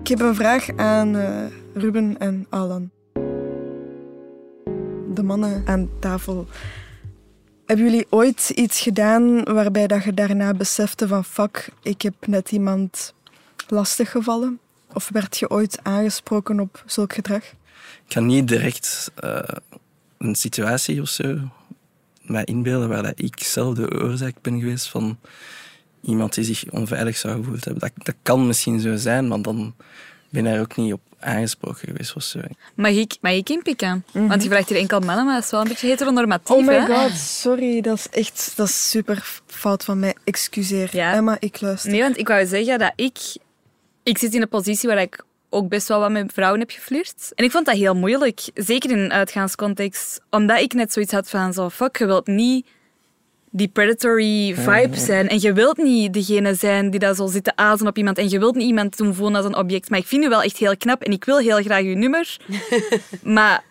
Ik 0.00 0.08
heb 0.08 0.20
een 0.20 0.34
vraag 0.34 0.76
aan 0.76 1.16
uh, 1.16 1.44
Ruben 1.74 2.18
en 2.18 2.46
Alan. 2.48 2.90
De 5.14 5.22
mannen 5.22 5.62
aan 5.66 5.88
tafel. 6.00 6.46
Hebben 7.66 7.84
jullie 7.86 8.06
ooit 8.10 8.50
iets 8.50 8.80
gedaan 8.80 9.42
waarbij 9.42 9.86
dat 9.86 10.04
je 10.04 10.14
daarna 10.14 10.54
besefte 10.54 11.08
van 11.08 11.24
fuck, 11.24 11.68
ik 11.82 12.02
heb 12.02 12.14
net 12.26 12.52
iemand 12.52 13.14
lastiggevallen? 13.68 14.58
Of 14.92 15.08
werd 15.12 15.38
je 15.38 15.50
ooit 15.50 15.78
aangesproken 15.82 16.60
op 16.60 16.82
zulk 16.86 17.12
gedrag? 17.12 17.42
Ik 17.42 18.14
kan 18.14 18.26
niet 18.26 18.48
direct 18.48 19.10
uh, 19.24 19.40
een 20.18 20.34
situatie 20.34 21.00
of 21.00 21.08
zo 21.08 21.38
mij 22.22 22.44
inbeelden 22.44 22.88
waar 22.88 23.02
dat 23.02 23.20
ik 23.20 23.40
zelf 23.42 23.74
de 23.74 24.02
oorzaak 24.02 24.34
ben 24.42 24.60
geweest 24.60 24.88
van 24.88 25.18
iemand 26.02 26.34
die 26.34 26.44
zich 26.44 26.64
onveilig 26.70 27.16
zou 27.16 27.36
gevoeld 27.36 27.64
hebben. 27.64 27.80
Dat, 27.80 28.04
dat 28.04 28.14
kan 28.22 28.46
misschien 28.46 28.80
zo 28.80 28.96
zijn, 28.96 29.28
maar 29.28 29.42
dan 29.42 29.74
ben 30.28 30.46
ik 30.46 30.54
er 30.54 30.60
ook 30.60 30.76
niet 30.76 30.92
op 30.92 31.00
aangesproken 31.18 31.88
geweest. 31.88 32.12
Was 32.12 32.30
zo. 32.30 32.40
Mag 32.74 32.90
ik, 32.90 33.16
mag 33.20 33.32
ik 33.32 33.48
inpikken? 33.48 34.04
Mm 34.12 34.28
Want 34.28 34.42
je 34.42 34.48
vraagt 34.48 34.68
hier 34.68 34.78
enkel 34.78 35.00
mannen, 35.00 35.24
maar 35.24 35.34
dat 35.34 35.44
is 35.44 35.50
wel 35.50 35.60
een 35.60 35.68
beetje 35.68 35.88
heteronormatief. 35.88 36.56
Oh 36.56 36.66
my 36.66 36.74
hè? 36.74 36.86
god, 36.86 37.16
sorry. 37.16 37.80
Dat 37.80 37.98
is 37.98 38.08
echt 38.08 38.52
dat 38.56 38.68
is 38.68 38.90
super 38.90 39.40
fout 39.46 39.84
van 39.84 39.98
mij. 39.98 40.14
Excuseer. 40.24 40.88
Ja. 40.92 41.12
Emma, 41.14 41.36
ik 41.40 41.60
luister. 41.60 41.90
Nee, 41.90 42.00
want 42.00 42.18
ik 42.18 42.28
wou 42.28 42.46
zeggen 42.46 42.78
dat 42.78 42.92
ik... 42.96 43.18
Ik 44.02 44.18
zit 44.18 44.34
in 44.34 44.42
een 44.42 44.48
positie 44.48 44.88
waar 44.88 45.00
ik 45.00 45.24
ook 45.50 45.68
best 45.68 45.88
wel 45.88 46.00
wat 46.00 46.10
met 46.10 46.32
vrouwen 46.32 46.60
heb 46.60 46.70
geflirt. 46.70 47.32
En 47.34 47.44
ik 47.44 47.50
vond 47.50 47.66
dat 47.66 47.76
heel 47.76 47.94
moeilijk, 47.94 48.50
zeker 48.54 48.90
in 48.90 48.98
een 48.98 49.12
uitgaanscontext. 49.12 50.20
Omdat 50.30 50.60
ik 50.60 50.72
net 50.72 50.92
zoiets 50.92 51.12
had 51.12 51.30
van 51.30 51.52
zo, 51.52 51.68
fuck, 51.68 51.98
je 51.98 52.06
wilt 52.06 52.26
niet 52.26 52.66
die 53.50 53.68
predatory 53.68 54.54
vibe 54.54 54.96
zijn. 54.96 55.28
En 55.28 55.40
je 55.40 55.52
wilt 55.52 55.76
niet 55.76 56.12
degene 56.12 56.54
zijn 56.54 56.90
die 56.90 57.00
daar 57.00 57.14
zo 57.14 57.26
zit 57.26 57.44
te 57.44 57.52
azen 57.56 57.86
op 57.86 57.96
iemand. 57.96 58.18
En 58.18 58.28
je 58.28 58.38
wilt 58.38 58.54
niet 58.54 58.66
iemand 58.66 58.96
doen 58.96 59.14
voelen 59.14 59.36
als 59.36 59.44
een 59.44 59.56
object. 59.56 59.90
Maar 59.90 59.98
ik 59.98 60.06
vind 60.06 60.22
je 60.22 60.28
wel 60.28 60.42
echt 60.42 60.56
heel 60.56 60.76
knap 60.76 61.02
en 61.02 61.12
ik 61.12 61.24
wil 61.24 61.38
heel 61.38 61.62
graag 61.62 61.82
je 61.82 61.94
nummer. 61.94 62.36
maar 63.22 63.64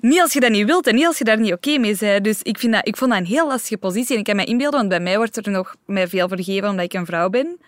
niet 0.00 0.20
als 0.20 0.32
je 0.32 0.40
dat 0.40 0.50
niet 0.50 0.66
wilt 0.66 0.86
en 0.86 0.94
niet 0.94 1.06
als 1.06 1.18
je 1.18 1.24
daar 1.24 1.40
niet 1.40 1.52
oké 1.52 1.78
mee 1.78 1.96
bent. 1.98 2.24
Dus 2.24 2.42
ik, 2.42 2.58
vind 2.58 2.72
dat, 2.72 2.88
ik 2.88 2.96
vond 2.96 3.10
dat 3.10 3.20
een 3.20 3.26
heel 3.26 3.46
lastige 3.46 3.76
positie. 3.76 4.12
En 4.12 4.18
ik 4.18 4.24
kan 4.24 4.36
me 4.36 4.44
inbeelden, 4.44 4.78
want 4.78 4.88
bij 4.88 5.00
mij 5.00 5.16
wordt 5.16 5.36
er 5.36 5.52
nog 5.52 5.74
mij 5.86 6.08
veel 6.08 6.28
vergeven 6.28 6.68
omdat 6.68 6.84
ik 6.84 6.92
een 6.92 7.06
vrouw 7.06 7.28
ben. 7.28 7.58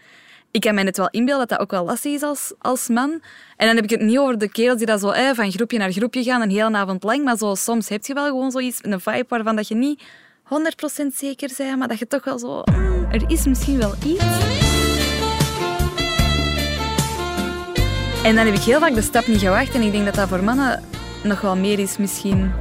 Ik 0.51 0.61
kan 0.61 0.75
me 0.75 0.83
net 0.83 0.97
wel 0.97 1.09
inbeelden 1.11 1.49
dat 1.49 1.59
dat 1.59 1.61
ook 1.61 1.71
wel 1.71 1.85
lastig 1.85 2.13
is 2.13 2.23
als, 2.23 2.53
als 2.59 2.89
man. 2.89 3.11
En 3.57 3.67
dan 3.67 3.77
heb 3.77 3.85
ik 3.85 3.91
het 3.91 4.01
niet 4.01 4.19
over 4.19 4.39
de 4.39 4.49
kerels 4.49 4.77
die 4.77 4.87
dat 4.87 5.01
zo 5.01 5.11
eh, 5.11 5.31
van 5.35 5.53
groepje 5.53 5.79
naar 5.79 5.93
groepje 5.93 6.23
gaan, 6.23 6.43
een 6.43 6.51
hele 6.51 6.77
avond 6.77 7.03
lang. 7.03 7.25
Maar 7.25 7.37
zo, 7.37 7.55
soms 7.55 7.89
heb 7.89 8.07
je 8.07 8.15
wel 8.15 8.27
gewoon 8.27 8.51
zoiets, 8.51 8.79
een 8.83 9.01
vibe 9.01 9.25
waarvan 9.29 9.57
dat 9.57 9.69
je 9.69 9.75
niet 9.75 10.03
100% 10.47 11.07
zeker 11.15 11.51
zijn, 11.51 11.79
maar 11.79 11.89
dat 11.89 11.99
je 11.99 12.07
toch 12.07 12.25
wel 12.25 12.39
zo... 12.39 12.63
Mm, 12.65 13.07
er 13.11 13.31
is 13.31 13.47
misschien 13.47 13.79
wel 13.79 13.95
iets. 14.05 14.25
En 18.25 18.35
dan 18.35 18.47
heb 18.47 18.55
ik 18.55 18.63
heel 18.63 18.81
vaak 18.81 18.95
de 18.95 19.03
stap 19.03 19.27
niet 19.27 19.41
gewacht 19.41 19.75
en 19.75 19.83
ik 19.83 19.93
denk 19.93 20.05
dat 20.05 20.15
dat 20.15 20.29
voor 20.29 20.45
mannen 20.45 20.83
nog 21.25 21.41
wel 21.41 21.57
meer 21.57 21.79
is 21.79 21.97
misschien. 21.97 22.53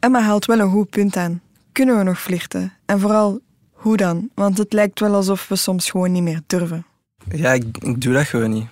Emma 0.00 0.20
haalt 0.20 0.44
wel 0.44 0.58
een 0.58 0.70
goed 0.70 0.90
punt 0.90 1.16
aan. 1.16 1.40
Kunnen 1.72 1.98
we 1.98 2.02
nog 2.02 2.20
flirten? 2.20 2.72
En 2.84 3.00
vooral, 3.00 3.40
hoe 3.72 3.96
dan? 3.96 4.28
Want 4.34 4.58
het 4.58 4.72
lijkt 4.72 5.00
wel 5.00 5.14
alsof 5.14 5.48
we 5.48 5.56
soms 5.56 5.90
gewoon 5.90 6.12
niet 6.12 6.22
meer 6.22 6.40
durven. 6.46 6.86
Ja, 7.30 7.52
ik, 7.52 7.78
ik 7.78 8.00
doe 8.00 8.12
dat 8.12 8.26
gewoon 8.26 8.50
niet. 8.50 8.66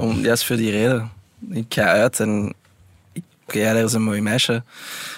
Om, 0.00 0.10
juist 0.10 0.46
voor 0.46 0.56
die 0.56 0.70
reden. 0.70 1.10
Ik 1.50 1.66
ga 1.68 1.82
uit 1.82 2.20
en 2.20 2.54
ja, 3.52 3.72
dat 3.72 3.88
is 3.88 3.92
een 3.92 4.02
mooi 4.02 4.20
meisje. 4.20 4.62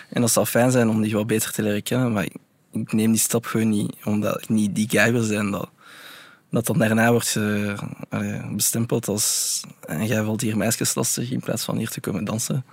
En 0.08 0.20
dat 0.20 0.30
zal 0.30 0.46
fijn 0.46 0.70
zijn 0.70 0.88
om 0.88 1.02
die 1.02 1.12
wat 1.12 1.26
beter 1.26 1.52
te 1.52 1.62
leren 1.62 1.82
kennen. 1.82 2.12
Maar 2.12 2.26
ik 2.72 2.92
neem 2.92 3.10
die 3.10 3.20
stap 3.20 3.46
gewoon 3.46 3.68
niet, 3.68 3.94
omdat 4.04 4.42
ik 4.42 4.48
niet 4.48 4.74
die 4.74 4.88
guy 4.88 5.12
wil 5.12 5.22
zijn. 5.22 5.50
Dat, 5.50 5.70
dat 6.50 6.66
dan 6.66 6.78
daarna 6.78 7.10
wordt 7.10 7.34
uh, 7.34 7.74
bestempeld 8.50 9.08
als... 9.08 9.60
En 9.86 10.06
jij 10.06 10.22
valt 10.22 10.40
hier 10.40 10.56
meisjes 10.56 10.94
lastig 10.94 11.30
in 11.30 11.40
plaats 11.40 11.64
van 11.64 11.76
hier 11.76 11.88
te 11.88 12.00
komen 12.00 12.24
dansen. 12.24 12.64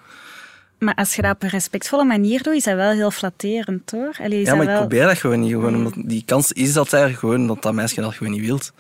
Maar 0.79 0.95
als 0.95 1.15
je 1.15 1.21
dat 1.21 1.35
op 1.35 1.43
een 1.43 1.49
respectvolle 1.49 2.03
manier 2.03 2.43
doet, 2.43 2.53
is 2.53 2.63
dat 2.63 2.75
wel 2.75 2.91
heel 2.91 3.11
flatterend, 3.11 3.91
hoor. 3.91 4.15
Allee, 4.21 4.45
ja, 4.45 4.55
maar 4.55 4.65
wel... 4.65 4.73
ik 4.73 4.79
probeer 4.79 5.05
dat 5.05 5.17
gewoon 5.17 5.39
niet. 5.39 5.51
Gewoon, 5.51 5.75
omdat 5.75 5.93
die 5.95 6.23
kans 6.25 6.51
is 6.51 6.73
dat 6.73 6.91
er 6.91 7.09
gewoon, 7.09 7.47
dat 7.47 7.61
dat 7.61 7.73
meisje 7.73 8.01
dat 8.01 8.13
gewoon 8.13 8.33
niet 8.33 8.41
wilt. 8.41 8.73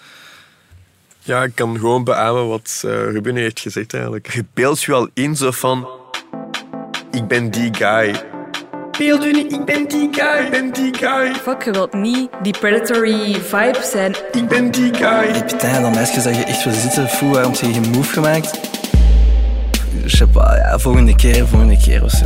Ja, 1.19 1.43
ik 1.43 1.55
kan 1.55 1.77
gewoon 1.79 2.03
beamen 2.03 2.47
wat 2.47 2.81
uh, 2.85 2.91
Ruben 2.91 3.35
heeft 3.35 3.59
gezegd 3.59 3.93
eigenlijk. 3.93 4.33
Je 4.33 4.45
beeldt 4.53 4.81
je 4.81 4.91
wel 4.91 5.09
in 5.13 5.35
zo 5.35 5.51
van 5.51 5.87
ik 7.19 7.27
ben 7.27 7.51
die 7.51 7.73
guy. 7.73 8.23
Beeld 8.97 9.25
u 9.25 9.31
niet, 9.31 9.51
ik 9.51 9.65
ben 9.65 9.87
die 9.87 10.09
guy, 10.11 10.45
ik 10.45 10.49
ben 10.51 10.73
die 10.73 10.93
guy. 10.93 11.33
Fuck, 11.35 11.63
je 11.63 11.71
wilt 11.71 11.93
niet 11.93 12.29
die 12.41 12.57
predatory 12.59 13.33
vibe 13.33 13.79
zijn. 13.83 14.15
Ik 14.31 14.47
ben 14.47 14.71
die 14.71 14.93
guy. 14.93 15.35
Ik 15.35 15.45
Putain, 15.45 15.81
dan 15.81 15.91
meisjes 15.91 16.23
dat 16.23 16.35
je 16.35 16.43
echt 16.43 16.63
wil 16.63 16.73
zitten, 16.73 17.09
voel 17.09 17.31
waarom 17.31 17.55
ze 17.55 17.73
geen 17.73 17.89
move 17.89 18.13
gemaakt. 18.13 18.59
Je 20.03 20.09
sais 20.09 20.31
pas, 20.31 20.55
ja, 20.55 20.79
volgende 20.79 21.15
keer, 21.15 21.47
volgende 21.47 21.77
keer 21.77 22.03
of 22.03 22.11
zo. 22.11 22.25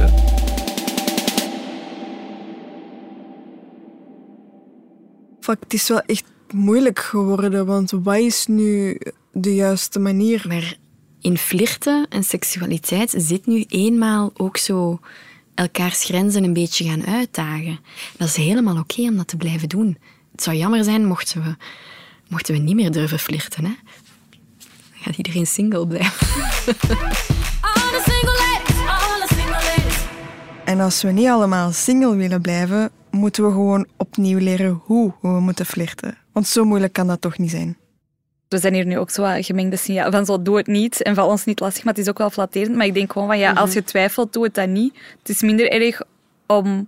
Fuck, 5.39 5.57
het 5.59 5.73
is 5.73 5.87
wel 5.87 6.01
echt 6.05 6.23
moeilijk 6.53 6.99
geworden, 6.99 7.65
want 7.65 7.91
wat 8.03 8.17
is 8.17 8.47
nu 8.47 8.99
de 9.31 9.55
juiste 9.55 9.99
manier? 9.99 10.45
Maar 10.47 10.81
in 11.23 11.37
flirten 11.37 12.05
en 12.09 12.23
seksualiteit 12.23 13.13
zit 13.17 13.45
nu 13.45 13.65
eenmaal 13.67 14.31
ook 14.33 14.57
zo 14.57 14.99
elkaars 15.53 16.03
grenzen 16.03 16.43
een 16.43 16.53
beetje 16.53 16.85
gaan 16.85 17.05
uitdagen. 17.05 17.79
Dat 18.17 18.27
is 18.27 18.35
helemaal 18.35 18.77
oké 18.77 19.01
om 19.01 19.17
dat 19.17 19.27
te 19.27 19.37
blijven 19.37 19.69
doen. 19.69 19.97
Het 20.31 20.43
zou 20.43 20.57
jammer 20.57 20.83
zijn 20.83 21.05
mochten 21.05 21.43
we, 21.43 21.55
mochten 22.27 22.53
we 22.53 22.59
niet 22.59 22.75
meer 22.75 22.91
durven 22.91 23.19
flirten. 23.19 23.65
Hè? 23.65 23.71
Dan 24.59 25.01
gaat 25.01 25.17
iedereen 25.17 25.47
single 25.47 25.87
blijven. 25.87 26.27
En 30.65 30.79
als 30.79 31.01
we 31.01 31.11
niet 31.11 31.27
allemaal 31.27 31.71
single 31.71 32.15
willen 32.15 32.41
blijven, 32.41 32.91
moeten 33.11 33.45
we 33.45 33.51
gewoon 33.51 33.87
opnieuw 33.97 34.39
leren 34.39 34.81
hoe 34.83 35.13
we 35.21 35.27
moeten 35.27 35.65
flirten. 35.65 36.17
Want 36.31 36.47
zo 36.47 36.63
moeilijk 36.63 36.93
kan 36.93 37.07
dat 37.07 37.21
toch 37.21 37.37
niet 37.37 37.51
zijn 37.51 37.77
we 38.53 38.59
zijn 38.59 38.73
hier 38.73 38.85
nu 38.85 38.97
ook 38.97 39.09
zo 39.09 39.23
gemengde 39.41 39.77
signaal 39.77 40.11
van 40.11 40.25
zo 40.25 40.41
doe 40.41 40.57
het 40.57 40.67
niet 40.67 41.01
en 41.01 41.15
val 41.15 41.29
ons 41.29 41.45
niet 41.45 41.59
lastig, 41.59 41.83
maar 41.83 41.93
het 41.93 42.01
is 42.01 42.09
ook 42.09 42.17
wel 42.17 42.29
flatterend. 42.29 42.75
Maar 42.75 42.85
ik 42.85 42.93
denk 42.93 43.11
gewoon 43.11 43.27
van 43.27 43.37
ja, 43.37 43.51
als 43.51 43.69
mhm. 43.69 43.77
je 43.77 43.83
twijfelt, 43.83 44.33
doe 44.33 44.43
het 44.43 44.53
dan 44.53 44.71
niet. 44.71 44.93
Het 45.19 45.29
is 45.29 45.41
minder 45.41 45.71
erg 45.71 46.01
om 46.47 46.87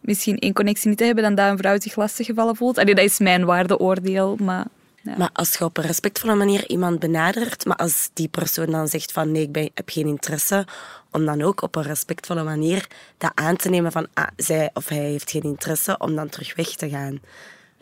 misschien 0.00 0.38
één 0.38 0.52
connectie 0.52 0.88
niet 0.88 0.98
te 0.98 1.04
hebben 1.04 1.24
dan 1.24 1.34
dat 1.34 1.50
een 1.50 1.58
vrouw 1.58 1.80
zich 1.80 1.96
lastig 1.96 2.26
gevallen 2.26 2.56
voelt. 2.56 2.78
Allee, 2.78 2.94
dat 2.94 3.04
is 3.04 3.18
mijn 3.18 3.44
waardeoordeel, 3.44 4.36
maar... 4.40 4.64
Ja. 5.02 5.14
Maar 5.18 5.30
als 5.32 5.54
je 5.54 5.64
op 5.64 5.76
een 5.76 5.84
respectvolle 5.84 6.34
manier 6.34 6.68
iemand 6.68 6.98
benadert, 6.98 7.64
maar 7.64 7.76
als 7.76 8.10
die 8.12 8.28
persoon 8.28 8.70
dan 8.70 8.88
zegt 8.88 9.12
van 9.12 9.32
nee, 9.32 9.42
ik 9.42 9.52
ben, 9.52 9.70
heb 9.74 9.88
geen 9.90 10.06
interesse, 10.06 10.66
om 11.10 11.24
dan 11.24 11.42
ook 11.42 11.62
op 11.62 11.76
een 11.76 11.82
respectvolle 11.82 12.42
manier 12.42 12.86
dat 13.18 13.30
aan 13.34 13.56
te 13.56 13.68
nemen 13.68 13.92
van 13.92 14.06
ah, 14.14 14.26
zij 14.36 14.70
of 14.72 14.88
hij 14.88 14.98
heeft 14.98 15.30
geen 15.30 15.42
interesse, 15.42 15.98
om 15.98 16.14
dan 16.16 16.28
terug 16.28 16.54
weg 16.54 16.68
te 16.68 16.88
gaan 16.88 17.20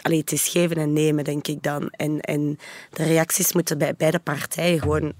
allee, 0.06 0.20
het 0.20 0.32
is 0.32 0.48
geven 0.48 0.76
en 0.76 0.92
nemen, 0.92 1.25
denk 1.25 1.46
ik 1.48 1.62
dan. 1.62 1.88
En, 1.90 2.20
en 2.20 2.58
de 2.90 3.02
reacties 3.02 3.52
moeten 3.52 3.78
bij 3.78 3.94
beide 3.96 4.18
partijen 4.18 4.80
gewoon 4.80 5.12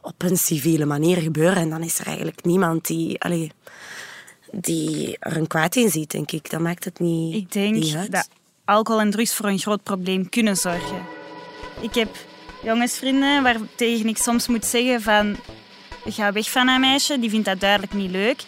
op 0.00 0.22
een 0.22 0.36
civiele 0.36 0.84
manier 0.84 1.16
gebeuren. 1.16 1.56
En 1.56 1.70
dan 1.70 1.82
is 1.82 1.98
er 1.98 2.06
eigenlijk 2.06 2.44
niemand 2.44 2.86
die, 2.86 3.20
allee, 3.20 3.52
die 4.50 5.16
er 5.18 5.36
een 5.36 5.46
kwaad 5.46 5.76
in 5.76 5.90
ziet, 5.90 6.10
denk 6.10 6.30
ik. 6.30 6.50
Dan 6.50 6.62
maakt 6.62 6.84
het 6.84 6.98
niet 6.98 7.34
Ik 7.34 7.52
denk 7.52 7.74
niet 7.74 8.12
dat 8.12 8.28
alcohol 8.64 9.00
en 9.00 9.10
drugs 9.10 9.34
voor 9.34 9.46
een 9.46 9.58
groot 9.58 9.82
probleem 9.82 10.28
kunnen 10.28 10.56
zorgen. 10.56 11.02
Ik 11.80 11.94
heb 11.94 12.16
jongensvrienden 12.62 13.42
waar 13.42 13.56
tegen 13.74 14.08
ik 14.08 14.18
soms 14.18 14.48
moet 14.48 14.64
zeggen 14.64 15.02
van... 15.02 15.36
Ga 16.06 16.32
weg 16.32 16.50
van 16.50 16.68
een 16.68 16.80
meisje, 16.80 17.18
die 17.18 17.30
vindt 17.30 17.44
dat 17.44 17.60
duidelijk 17.60 17.92
niet 17.92 18.10
leuk. 18.10 18.44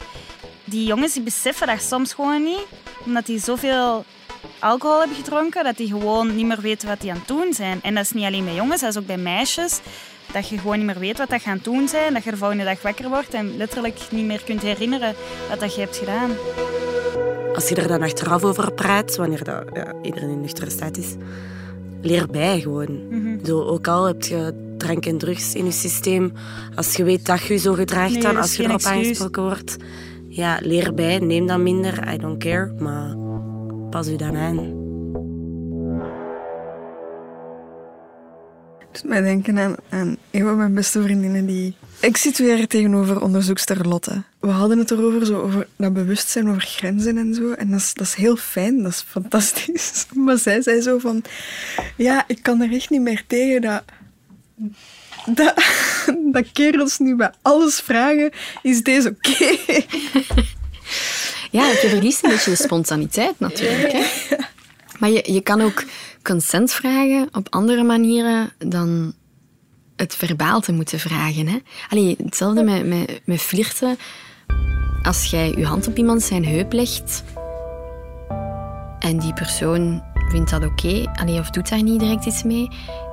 Die 0.65 0.87
jongens 0.87 1.13
die 1.13 1.23
beseffen 1.23 1.67
dat 1.67 1.83
soms 1.83 2.13
gewoon 2.13 2.43
niet, 2.43 2.67
omdat 3.05 3.27
die 3.27 3.39
zoveel 3.39 4.05
alcohol 4.59 4.99
hebben 4.99 5.17
gedronken, 5.17 5.65
dat 5.65 5.77
die 5.77 5.89
gewoon 5.89 6.37
niet 6.37 6.47
meer 6.47 6.61
weten 6.61 6.89
wat 6.89 7.01
die 7.01 7.11
aan 7.11 7.19
het 7.19 7.29
doen 7.29 7.53
zijn. 7.53 7.79
En 7.83 7.95
dat 7.95 8.05
is 8.05 8.13
niet 8.13 8.25
alleen 8.25 8.45
bij 8.45 8.55
jongens, 8.55 8.81
dat 8.81 8.91
is 8.91 8.99
ook 8.99 9.07
bij 9.07 9.17
meisjes. 9.17 9.81
Dat 10.33 10.49
je 10.49 10.59
gewoon 10.59 10.77
niet 10.77 10.87
meer 10.87 10.99
weet 10.99 11.19
wat 11.19 11.31
dat 11.31 11.43
gaan 11.43 11.61
doen 11.63 11.89
zijn. 11.89 12.15
Dat 12.15 12.25
je 12.25 12.31
de 12.31 12.37
volgende 12.37 12.65
dag 12.65 12.83
wakker 12.83 13.09
wordt 13.09 13.35
en 13.35 13.57
letterlijk 13.57 13.99
niet 14.11 14.27
meer 14.27 14.43
kunt 14.45 14.63
herinneren 14.63 15.15
wat 15.49 15.61
dat 15.61 15.75
je 15.75 15.81
hebt 15.81 15.97
gedaan. 15.97 16.31
Als 17.55 17.69
je 17.69 17.75
er 17.75 17.89
dan 17.89 18.03
achteraf 18.03 18.45
over 18.45 18.73
praat, 18.73 19.17
wanneer 19.17 19.45
dat, 19.45 19.65
ja, 19.73 19.93
iedereen 20.03 20.31
in 20.31 20.41
nuchtere 20.41 20.71
staat 20.71 20.97
is, 20.97 21.15
leer 22.03 22.27
bij 22.27 22.61
gewoon. 22.61 23.09
Mhm. 23.09 23.47
zo, 23.47 23.63
ook 23.63 23.89
al 23.89 24.05
heb 24.05 24.23
je 24.23 24.65
drank 24.77 25.07
en 25.07 25.19
drugs 25.19 25.55
in 25.55 25.65
je 25.65 25.73
systeem, 25.73 26.33
als 26.75 26.97
je 26.97 27.05
weet 27.05 27.27
dat 27.27 27.43
je 27.43 27.53
je 27.53 27.59
zo 27.59 27.73
gedraagt 27.73 28.23
dan, 28.23 28.37
als 28.37 28.57
je 28.57 28.63
erop 28.63 28.83
aangesproken 28.83 29.43
wordt, 29.43 29.77
ja, 30.29 30.59
leer 30.63 30.95
bij, 30.95 31.19
neem 31.19 31.47
dan 31.47 31.63
minder, 31.63 32.13
I 32.15 32.17
don't 32.17 32.39
care, 32.39 32.73
maar 32.79 33.26
pas 33.97 34.09
u 34.09 34.17
dan 34.17 34.37
aan. 34.37 34.57
doet 38.93 39.05
mij 39.05 39.21
denken 39.21 39.59
aan, 39.59 39.75
aan 39.89 40.17
een 40.31 40.43
van 40.43 40.57
mijn 40.57 40.75
beste 40.75 41.03
vriendinnen 41.03 41.47
die... 41.47 41.77
Ik 42.01 42.17
situeer 42.17 42.67
tegenover 42.67 43.23
onderzoekster 43.23 43.89
Lotte. 43.89 44.23
We 44.41 44.49
hadden 44.49 44.79
het 44.79 44.91
erover, 44.91 45.27
zo 45.27 45.41
over 45.41 45.67
dat 45.77 45.93
bewustzijn 45.93 46.49
over 46.49 46.61
grenzen 46.61 47.19
en 47.19 47.35
zo. 47.35 47.53
En 47.53 47.71
dat 47.71 47.81
is, 47.81 47.95
dat 47.95 48.07
is 48.07 48.15
heel 48.15 48.37
fijn, 48.37 48.83
dat 48.83 48.93
is 48.93 49.05
fantastisch. 49.09 50.07
Maar 50.25 50.39
zij 50.39 50.63
zei 50.63 50.81
zo 50.81 50.99
van... 50.99 51.23
Ja, 51.97 52.25
ik 52.27 52.43
kan 52.43 52.61
er 52.61 52.73
echt 52.73 52.91
niet 52.91 53.01
meer 53.01 53.25
tegen 53.27 53.61
dat... 53.61 53.83
Dat, 55.27 55.55
dat 56.33 56.53
kerels 56.53 56.99
nu 56.99 57.17
bij 57.17 57.33
alles 57.43 57.81
vragen, 57.81 58.31
is 58.63 58.83
deze 58.83 59.09
oké? 59.09 59.57
Ja, 61.51 61.67
je 61.67 61.89
verliest 61.89 62.25
een 62.25 62.31
beetje 62.31 62.51
de 62.51 62.57
spontaniteit 62.57 63.41
natuurlijk. 63.41 63.93
Maar 64.99 65.11
je, 65.11 65.33
je 65.33 65.41
kan 65.41 65.61
ook 65.61 65.85
consent 66.23 66.73
vragen 66.73 67.29
op 67.33 67.47
andere 67.51 67.83
manieren 67.83 68.53
dan 68.59 69.15
het 69.97 70.15
verbaal 70.15 70.61
te 70.61 70.73
moeten 70.73 70.99
vragen. 70.99 71.47
Hè? 71.47 71.59
Allee, 71.89 72.17
hetzelfde 72.25 72.63
met, 72.63 72.87
met, 72.87 73.21
met 73.25 73.41
flirten. 73.41 73.99
Als 75.03 75.31
jij 75.31 75.55
je 75.57 75.67
hand 75.67 75.87
op 75.87 75.97
iemand 75.97 76.23
zijn 76.23 76.47
heup 76.47 76.73
legt 76.73 77.25
en 78.99 79.19
die 79.19 79.33
persoon 79.33 80.03
vindt 80.29 80.51
dat 80.51 80.65
oké, 80.65 81.07
okay, 81.19 81.39
of 81.39 81.51
doet 81.51 81.69
daar 81.69 81.83
niet 81.83 82.01
direct 82.01 82.27
iets 82.27 82.43
mee, 82.43 82.69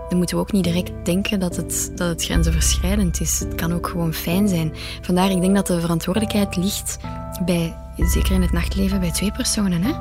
dan 0.10 0.18
moeten 0.18 0.36
we 0.36 0.42
ook 0.42 0.52
niet 0.52 0.64
direct 0.64 0.92
denken 1.04 1.40
dat 1.40 1.56
het, 1.56 1.92
dat 1.96 2.08
het 2.08 2.24
grensoverschrijdend 2.24 3.22
is. 3.22 3.40
Het 3.40 3.56
kan 3.56 3.74
ook 3.74 3.88
gewoon 3.88 4.14
fijn 4.14 4.48
zijn. 4.48 4.74
Vandaar, 5.02 5.32
ik 5.32 5.42
denk 5.42 5.56
dat 5.56 5.68
de 5.68 5.80
verantwoordelijkheid 5.80 6.56
ligt 6.56 6.98
bij, 7.46 7.76
zeker 7.98 8.32
in 8.32 8.42
het 8.42 8.52
nachtleven, 8.52 9.00
bij 9.00 9.12
twee 9.12 9.32
personen. 9.32 9.82
Hè? 9.82 9.94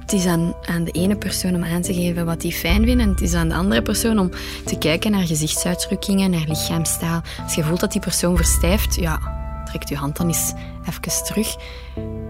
Het 0.00 0.12
is 0.12 0.26
aan, 0.26 0.54
aan 0.64 0.84
de 0.84 0.90
ene 0.90 1.16
persoon 1.16 1.54
om 1.54 1.64
aan 1.64 1.82
te 1.82 1.94
geven 1.94 2.26
wat 2.26 2.42
hij 2.42 2.50
fijn 2.50 2.84
vindt. 2.84 3.02
En 3.02 3.08
het 3.08 3.20
is 3.20 3.34
aan 3.34 3.48
de 3.48 3.54
andere 3.54 3.82
persoon 3.82 4.18
om 4.18 4.30
te 4.64 4.78
kijken 4.78 5.10
naar 5.10 5.26
gezichtsuitdrukkingen, 5.26 6.30
naar 6.30 6.44
lichaamstaal. 6.46 7.20
Als 7.42 7.54
je 7.54 7.64
voelt 7.64 7.80
dat 7.80 7.92
die 7.92 8.00
persoon 8.00 8.36
verstijft, 8.36 8.94
ja, 8.94 9.20
trekt 9.64 9.88
je 9.88 9.96
hand 9.96 10.16
dan 10.16 10.26
eens 10.26 10.52
even 10.88 11.24
terug. 11.24 11.56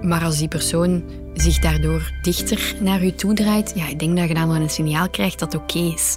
Maar 0.03 0.25
als 0.25 0.39
die 0.39 0.49
persoon 0.49 1.03
zich 1.35 1.59
daardoor 1.59 2.13
dichter 2.23 2.75
naar 2.81 3.05
je 3.05 3.15
toe 3.15 3.35
draait, 3.35 3.73
ja, 3.75 3.89
ik 3.89 3.99
denk 3.99 4.17
dat 4.17 4.29
je 4.29 4.35
dan 4.35 4.49
wel 4.49 4.57
een 4.57 4.71
signaal 4.71 5.11
krijgt 5.11 5.39
dat 5.39 5.55
oké 5.55 5.79
is. 5.79 6.17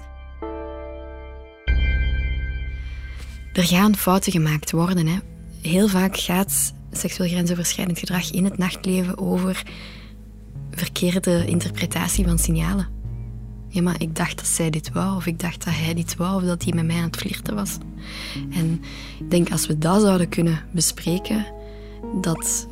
Er 3.54 3.64
gaan 3.64 3.96
fouten 3.96 4.32
gemaakt 4.32 4.72
worden. 4.72 5.08
Hè. 5.08 5.18
Heel 5.62 5.88
vaak 5.88 6.18
gaat 6.18 6.74
seksueel 6.92 7.30
grensoverschrijdend 7.30 8.00
gedrag 8.00 8.32
in 8.32 8.44
het 8.44 8.58
nachtleven 8.58 9.18
over 9.18 9.64
verkeerde 10.72 11.46
interpretatie 11.46 12.28
van 12.28 12.40
signalen. 12.40 12.88
Ja, 13.68 13.82
maar 13.82 14.02
ik 14.02 14.16
dacht 14.16 14.38
dat 14.38 14.48
zij 14.48 14.70
dit 14.70 14.92
wou, 14.92 15.16
of 15.16 15.26
ik 15.26 15.40
dacht 15.40 15.66
dat 15.66 15.74
hij 15.78 15.94
dit 15.94 16.16
wou, 16.16 16.36
of 16.36 16.48
dat 16.48 16.64
hij 16.64 16.74
met 16.74 16.86
mij 16.86 16.96
aan 16.96 17.04
het 17.04 17.18
flirten 17.18 17.56
was. 17.56 17.78
En 18.52 18.82
ik 19.20 19.32
denk 19.32 19.52
als 19.52 19.68
we 19.68 19.78
dat 19.78 20.02
zouden 20.02 20.30
kunnen 20.30 20.60
bespreken, 20.72 21.46
dat 22.22 22.68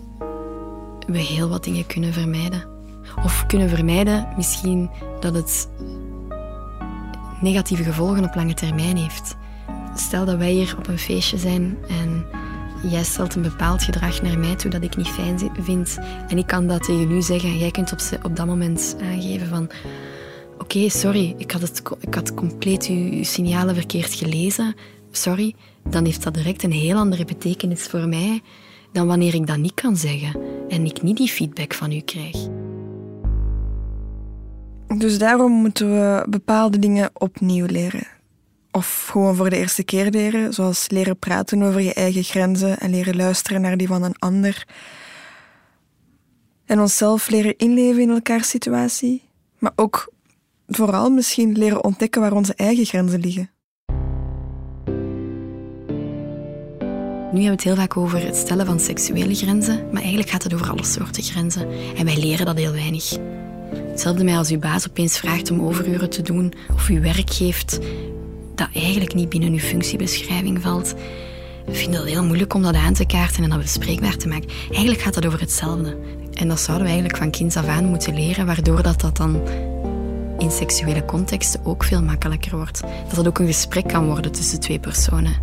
we 1.07 1.17
heel 1.17 1.50
wat 1.50 1.63
dingen 1.63 1.86
kunnen 1.86 2.13
vermijden. 2.13 2.67
Of 3.24 3.45
kunnen 3.45 3.69
vermijden 3.69 4.27
misschien 4.36 4.89
dat 5.19 5.33
het 5.33 5.69
negatieve 7.41 7.83
gevolgen 7.83 8.24
op 8.24 8.36
lange 8.36 8.53
termijn 8.53 8.98
heeft. 8.98 9.38
Stel 9.96 10.25
dat 10.25 10.38
wij 10.38 10.51
hier 10.51 10.75
op 10.77 10.88
een 10.88 11.00
feestje 11.00 11.38
zijn 11.38 11.77
en 11.88 12.25
jij 12.89 13.03
stelt 13.03 13.36
een 13.36 13.41
bepaald 13.41 13.84
gedrag 13.84 14.22
naar 14.22 14.39
mij 14.39 14.55
toe 14.55 14.72
dat 14.72 14.84
ik 14.84 14.96
niet 14.96 15.08
fijn 15.08 15.39
vind. 15.62 15.98
En 16.27 16.38
ik 16.38 16.48
kan 16.48 16.67
dat 16.67 16.84
tegen 16.84 17.12
u 17.12 17.22
zeggen 17.22 17.50
en 17.50 17.58
jij 17.58 17.72
kunt 17.72 17.91
op, 17.91 18.00
op 18.24 18.36
dat 18.36 18.46
moment 18.46 18.96
aangeven 19.01 19.48
van... 19.48 19.69
Oké, 20.58 20.89
sorry, 20.89 21.36
ik 21.38 21.51
had, 21.51 21.62
het, 21.62 21.81
ik 22.00 22.13
had 22.13 22.34
compleet 22.34 22.88
uw, 22.88 23.12
uw 23.12 23.24
signalen 23.24 23.75
verkeerd 23.75 24.13
gelezen. 24.13 24.75
Sorry, 25.12 25.55
dan 25.89 26.05
heeft 26.05 26.24
dat 26.24 26.34
direct 26.34 26.63
een 26.63 26.72
heel 26.72 26.98
andere 26.98 27.25
betekenis 27.25 27.81
voor 27.81 28.08
mij 28.08 28.41
dan 28.91 29.08
wanneer 29.08 29.34
ik 29.34 29.48
dat 29.48 29.58
niet 29.58 29.74
kan 29.74 29.98
zeggen 29.98 30.41
en 30.69 30.86
ik 30.86 31.01
niet 31.01 31.17
die 31.17 31.27
feedback 31.27 31.74
van 31.74 31.91
u 31.91 32.00
krijg. 32.00 32.48
Dus 34.98 35.17
daarom 35.17 35.51
moeten 35.51 35.91
we 35.91 36.25
bepaalde 36.29 36.79
dingen 36.79 37.10
opnieuw 37.13 37.65
leren. 37.65 38.19
Of 38.72 39.08
gewoon 39.12 39.36
voor 39.36 39.50
de 39.50 39.58
eerste 39.58 39.84
keer 39.84 40.10
leren, 40.10 40.54
zoals 40.54 40.90
leren 40.90 41.20
praten 41.20 41.64
over 41.64 41.82
je 41.82 41.94
eigen 41.94 42.24
grenzen 42.24 42.79
en 42.79 42.90
leren 42.90 43.16
luisteren 43.16 43.62
naar 43.62 43.77
die 43.77 43.88
van 43.88 44.03
een 44.03 44.20
ander. 44.20 44.68
En 46.66 46.79
onszelf 46.79 47.29
leren 47.29 47.58
inleven 47.58 48.01
in 48.01 48.10
elkaars 48.10 48.50
situatie, 48.50 49.24
maar 49.58 49.72
ook 49.75 50.14
vooral 50.68 51.10
misschien 51.10 51.58
leren 51.58 51.84
ontdekken 51.84 52.22
waar 52.22 52.32
onze 52.32 52.53
eigen 52.53 52.86
grenzen 52.86 53.20
liggen. 53.20 53.50
Nu 57.32 57.36
hebben 57.44 57.44
we 57.44 57.50
het 57.50 57.64
heel 57.64 57.75
vaak 57.75 57.98
over 57.98 58.25
het 58.25 58.36
stellen 58.36 58.66
van 58.66 58.79
seksuele 58.79 59.36
grenzen, 59.36 59.86
maar 59.92 60.01
eigenlijk 60.01 60.29
gaat 60.29 60.44
het 60.44 60.53
over 60.53 60.70
alle 60.70 60.86
soorten 60.86 61.24
grenzen. 61.24 61.68
En 61.96 62.05
wij 62.05 62.18
leren 62.18 62.46
dat 62.46 62.58
heel 62.58 62.72
weinig. 62.72 63.18
Hetzelfde 63.74 64.24
met 64.24 64.36
als 64.36 64.51
uw 64.51 64.60
baas 64.60 64.88
opeens 64.90 65.18
vraagt 65.18 65.51
om 65.51 65.62
overuren 65.62 66.10
te 66.10 66.22
doen 66.22 66.53
of 66.74 66.90
u 66.90 67.01
werk 67.01 67.34
geeft 67.34 67.79
dat 68.59 68.69
eigenlijk 68.74 69.13
niet 69.13 69.29
binnen 69.29 69.51
uw 69.51 69.59
functiebeschrijving 69.59 70.61
valt. 70.61 70.95
Ik 71.67 71.75
vind 71.75 71.95
het 71.95 72.05
heel 72.05 72.24
moeilijk 72.24 72.53
om 72.53 72.61
dat 72.61 72.75
aan 72.75 72.93
te 72.93 73.05
kaarten 73.05 73.43
en 73.43 73.50
dat 73.50 73.61
bespreekbaar 73.61 74.15
te 74.15 74.27
maken. 74.27 74.50
Eigenlijk 74.69 75.01
gaat 75.01 75.15
het 75.15 75.25
over 75.25 75.39
hetzelfde. 75.39 75.98
En 76.33 76.48
dat 76.48 76.59
zouden 76.59 76.85
we 76.85 76.91
eigenlijk 76.91 77.22
van 77.22 77.31
kinds 77.31 77.55
af 77.55 77.67
aan 77.67 77.85
moeten 77.85 78.13
leren, 78.13 78.45
waardoor 78.45 78.83
dat, 78.83 79.01
dat 79.01 79.17
dan 79.17 79.41
in 80.37 80.51
seksuele 80.51 81.05
contexten 81.05 81.65
ook 81.65 81.83
veel 81.83 82.03
makkelijker 82.03 82.55
wordt. 82.55 82.81
Dat 82.81 83.15
dat 83.15 83.27
ook 83.27 83.39
een 83.39 83.45
gesprek 83.45 83.87
kan 83.87 84.05
worden 84.05 84.31
tussen 84.31 84.59
twee 84.59 84.79
personen 84.79 85.33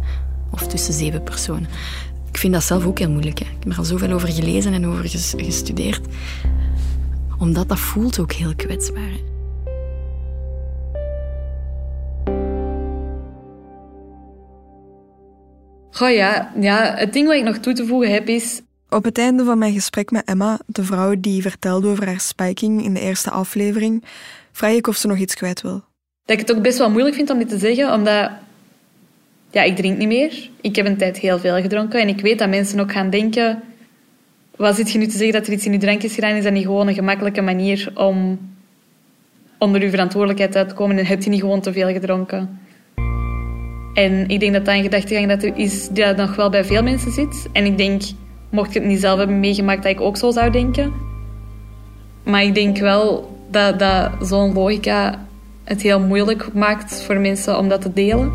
of 0.50 0.66
tussen 0.66 0.94
zeven 0.94 1.22
personen. 1.22 1.68
Ik 2.29 2.38
vind 2.38 2.52
dat 2.52 2.62
zelf 2.62 2.87
ook 2.87 2.98
heel 2.98 3.11
moeilijk. 3.11 3.38
Hè. 3.38 3.44
Ik 3.44 3.57
heb 3.62 3.72
er 3.72 3.79
al 3.79 3.85
zoveel 3.85 4.12
over 4.12 4.29
gelezen 4.29 4.72
en 4.72 4.87
over 4.87 5.09
gestudeerd. 5.37 6.07
Omdat 7.38 7.68
dat 7.68 7.79
voelt 7.79 8.18
ook 8.18 8.33
heel 8.33 8.55
kwetsbaar. 8.57 9.02
Hè. 9.02 9.36
Goh 15.97 16.11
ja, 16.11 16.53
ja, 16.61 16.95
het 16.97 17.13
ding 17.13 17.27
wat 17.27 17.37
ik 17.37 17.43
nog 17.43 17.59
toe 17.59 17.73
te 17.73 17.87
voegen 17.87 18.13
heb 18.13 18.29
is... 18.29 18.61
Op 18.89 19.05
het 19.05 19.19
einde 19.19 19.45
van 19.45 19.59
mijn 19.59 19.73
gesprek 19.73 20.11
met 20.11 20.25
Emma, 20.25 20.59
de 20.67 20.85
vrouw 20.85 21.15
die 21.19 21.43
vertelde 21.43 21.89
over 21.89 22.07
haar 22.07 22.21
spiking 22.21 22.85
in 22.85 22.95
de 22.95 23.01
eerste 23.01 23.31
aflevering, 23.31 24.05
vraag 24.53 24.73
ik 24.73 24.87
of 24.87 24.97
ze 24.97 25.07
nog 25.07 25.19
iets 25.19 25.35
kwijt 25.35 25.63
wil. 25.63 25.85
Dat 26.25 26.41
ik 26.41 26.47
het 26.47 26.57
ook 26.57 26.63
best 26.63 26.79
wel 26.79 26.91
moeilijk 26.91 27.15
vind 27.15 27.31
om 27.31 27.39
dit 27.39 27.49
te 27.49 27.59
zeggen, 27.59 27.93
omdat 27.93 28.31
ja, 29.51 29.63
ik 29.63 29.77
drink 29.77 29.99
niet 29.99 30.09
meer. 30.09 30.51
Ik 30.61 30.77
heb 30.77 30.87
een 30.87 30.97
tijd 30.97 31.19
heel 31.19 31.39
veel 31.39 31.61
gedronken 31.61 32.01
en 32.01 32.09
ik 32.09 32.21
weet 32.21 32.39
dat 32.39 32.49
mensen 32.49 32.81
ook 32.81 32.93
gaan 32.93 33.11
denken... 33.11 33.63
Wat 34.57 34.77
zit 34.77 34.91
je 34.91 34.99
nu 34.99 35.07
te 35.07 35.17
zeggen 35.17 35.33
dat 35.33 35.47
er 35.47 35.53
iets 35.53 35.67
in 35.67 35.73
je 35.73 35.79
drank 35.79 36.03
is 36.03 36.15
gedaan? 36.15 36.35
Is 36.35 36.45
dat 36.45 36.53
niet 36.53 36.65
gewoon 36.65 36.89
een 36.89 36.95
gemakkelijke 36.95 37.41
manier 37.41 37.93
om 37.95 38.39
onder 39.59 39.83
je 39.83 39.91
verantwoordelijkheid 39.91 40.57
uit 40.57 40.69
te 40.69 40.75
komen 40.75 40.99
en 40.99 41.07
heb 41.07 41.23
je 41.23 41.31
niet 41.31 41.41
gewoon 41.41 41.61
te 41.61 41.73
veel 41.73 41.93
gedronken? 41.93 42.65
En 43.97 44.29
ik 44.29 44.41
denk 44.41 44.53
dat 44.53 44.65
dat 44.65 44.75
een 44.75 44.83
gedachtegang 44.83 45.29
dat 45.29 45.43
er 45.43 45.53
is 45.57 45.89
die 45.89 46.05
nog 46.07 46.37
wel 46.37 46.51
bij 46.51 46.65
veel 46.65 46.83
mensen 46.83 47.13
zit. 47.13 47.49
En 47.53 47.65
ik 47.65 47.77
denk, 47.77 48.03
mocht 48.51 48.69
ik 48.69 48.75
het 48.75 48.85
niet 48.85 49.01
zelf 49.01 49.19
hebben 49.19 49.41
meegemaakt, 49.41 49.83
dat 49.83 49.93
ik 49.93 50.01
ook 50.01 50.17
zo 50.17 50.31
zou 50.31 50.51
denken. 50.51 50.93
Maar 52.23 52.43
ik 52.43 52.55
denk 52.55 52.79
wel 52.79 53.37
dat, 53.51 53.79
dat 53.79 54.11
zo'n 54.21 54.53
logica 54.53 55.27
het 55.65 55.83
heel 55.83 56.01
moeilijk 56.01 56.53
maakt 56.53 57.03
voor 57.03 57.17
mensen 57.17 57.59
om 57.59 57.69
dat 57.69 57.81
te 57.81 57.93
delen. 57.93 58.33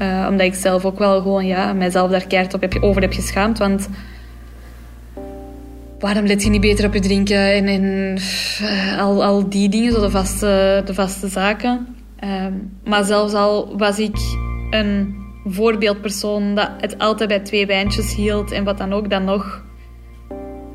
Uh, 0.00 0.26
omdat 0.30 0.46
ik 0.46 0.54
zelf 0.54 0.84
ook 0.84 0.98
wel 0.98 1.20
gewoon 1.22 1.46
ja, 1.46 1.72
mijzelf 1.72 2.10
daar 2.10 2.26
keihard 2.26 2.54
op 2.54 2.60
heb, 2.60 2.76
over 2.80 3.02
heb 3.02 3.12
geschaamd. 3.12 3.58
Want 3.58 3.88
waarom 5.98 6.26
let 6.26 6.42
je 6.42 6.50
niet 6.50 6.60
beter 6.60 6.86
op 6.86 6.94
je 6.94 7.00
drinken 7.00 7.52
en, 7.52 7.66
en 7.66 8.16
uh, 8.62 9.00
al, 9.00 9.24
al 9.24 9.48
die 9.48 9.68
dingen, 9.68 9.92
zo 9.92 10.00
de 10.00 10.10
vaste, 10.10 10.82
de 10.84 10.94
vaste 10.94 11.28
zaken. 11.28 11.96
Uh, 12.24 12.46
maar 12.84 13.04
zelfs 13.04 13.34
al 13.34 13.76
was 13.76 13.98
ik 13.98 14.16
een 14.74 15.16
voorbeeldpersoon 15.44 16.54
dat 16.54 16.70
het 16.78 16.98
altijd 16.98 17.28
bij 17.28 17.40
twee 17.40 17.66
wijntjes 17.66 18.14
hield 18.14 18.50
en 18.50 18.64
wat 18.64 18.78
dan 18.78 18.92
ook, 18.92 19.10
dan 19.10 19.24
nog 19.24 19.64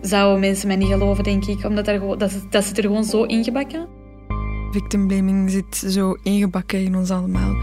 zouden 0.02 0.40
mensen 0.40 0.68
mij 0.68 0.76
niet 0.76 0.88
geloven, 0.88 1.24
denk 1.24 1.46
ik. 1.46 1.64
Omdat 1.64 1.88
er 1.88 2.00
gewoon, 2.00 2.18
dat, 2.18 2.46
dat 2.50 2.64
zit 2.64 2.78
er 2.78 2.84
gewoon 2.84 3.04
zo 3.04 3.24
ingebakken. 3.24 3.88
Victimblaming 4.72 5.50
zit 5.50 5.76
zo 5.76 6.18
ingebakken 6.24 6.84
in 6.84 6.96
ons 6.96 7.12
allemaal. 7.12 7.56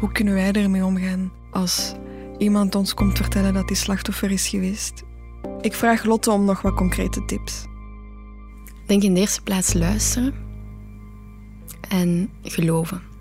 Hoe 0.00 0.12
kunnen 0.12 0.34
wij 0.34 0.52
ermee 0.52 0.84
omgaan 0.84 1.32
als 1.50 1.94
iemand 2.38 2.74
ons 2.74 2.94
komt 2.94 3.16
vertellen 3.16 3.54
dat 3.54 3.68
hij 3.68 3.76
slachtoffer 3.76 4.30
is 4.30 4.48
geweest? 4.48 5.02
Ik 5.60 5.74
vraag 5.74 6.04
Lotte 6.04 6.30
om 6.30 6.44
nog 6.44 6.62
wat 6.62 6.74
concrete 6.74 7.24
tips. 7.24 7.64
Denk 8.86 9.02
in 9.02 9.14
de 9.14 9.20
eerste 9.20 9.42
plaats 9.42 9.72
luisteren 9.72 10.34
en 11.88 12.30
geloven. 12.42 13.11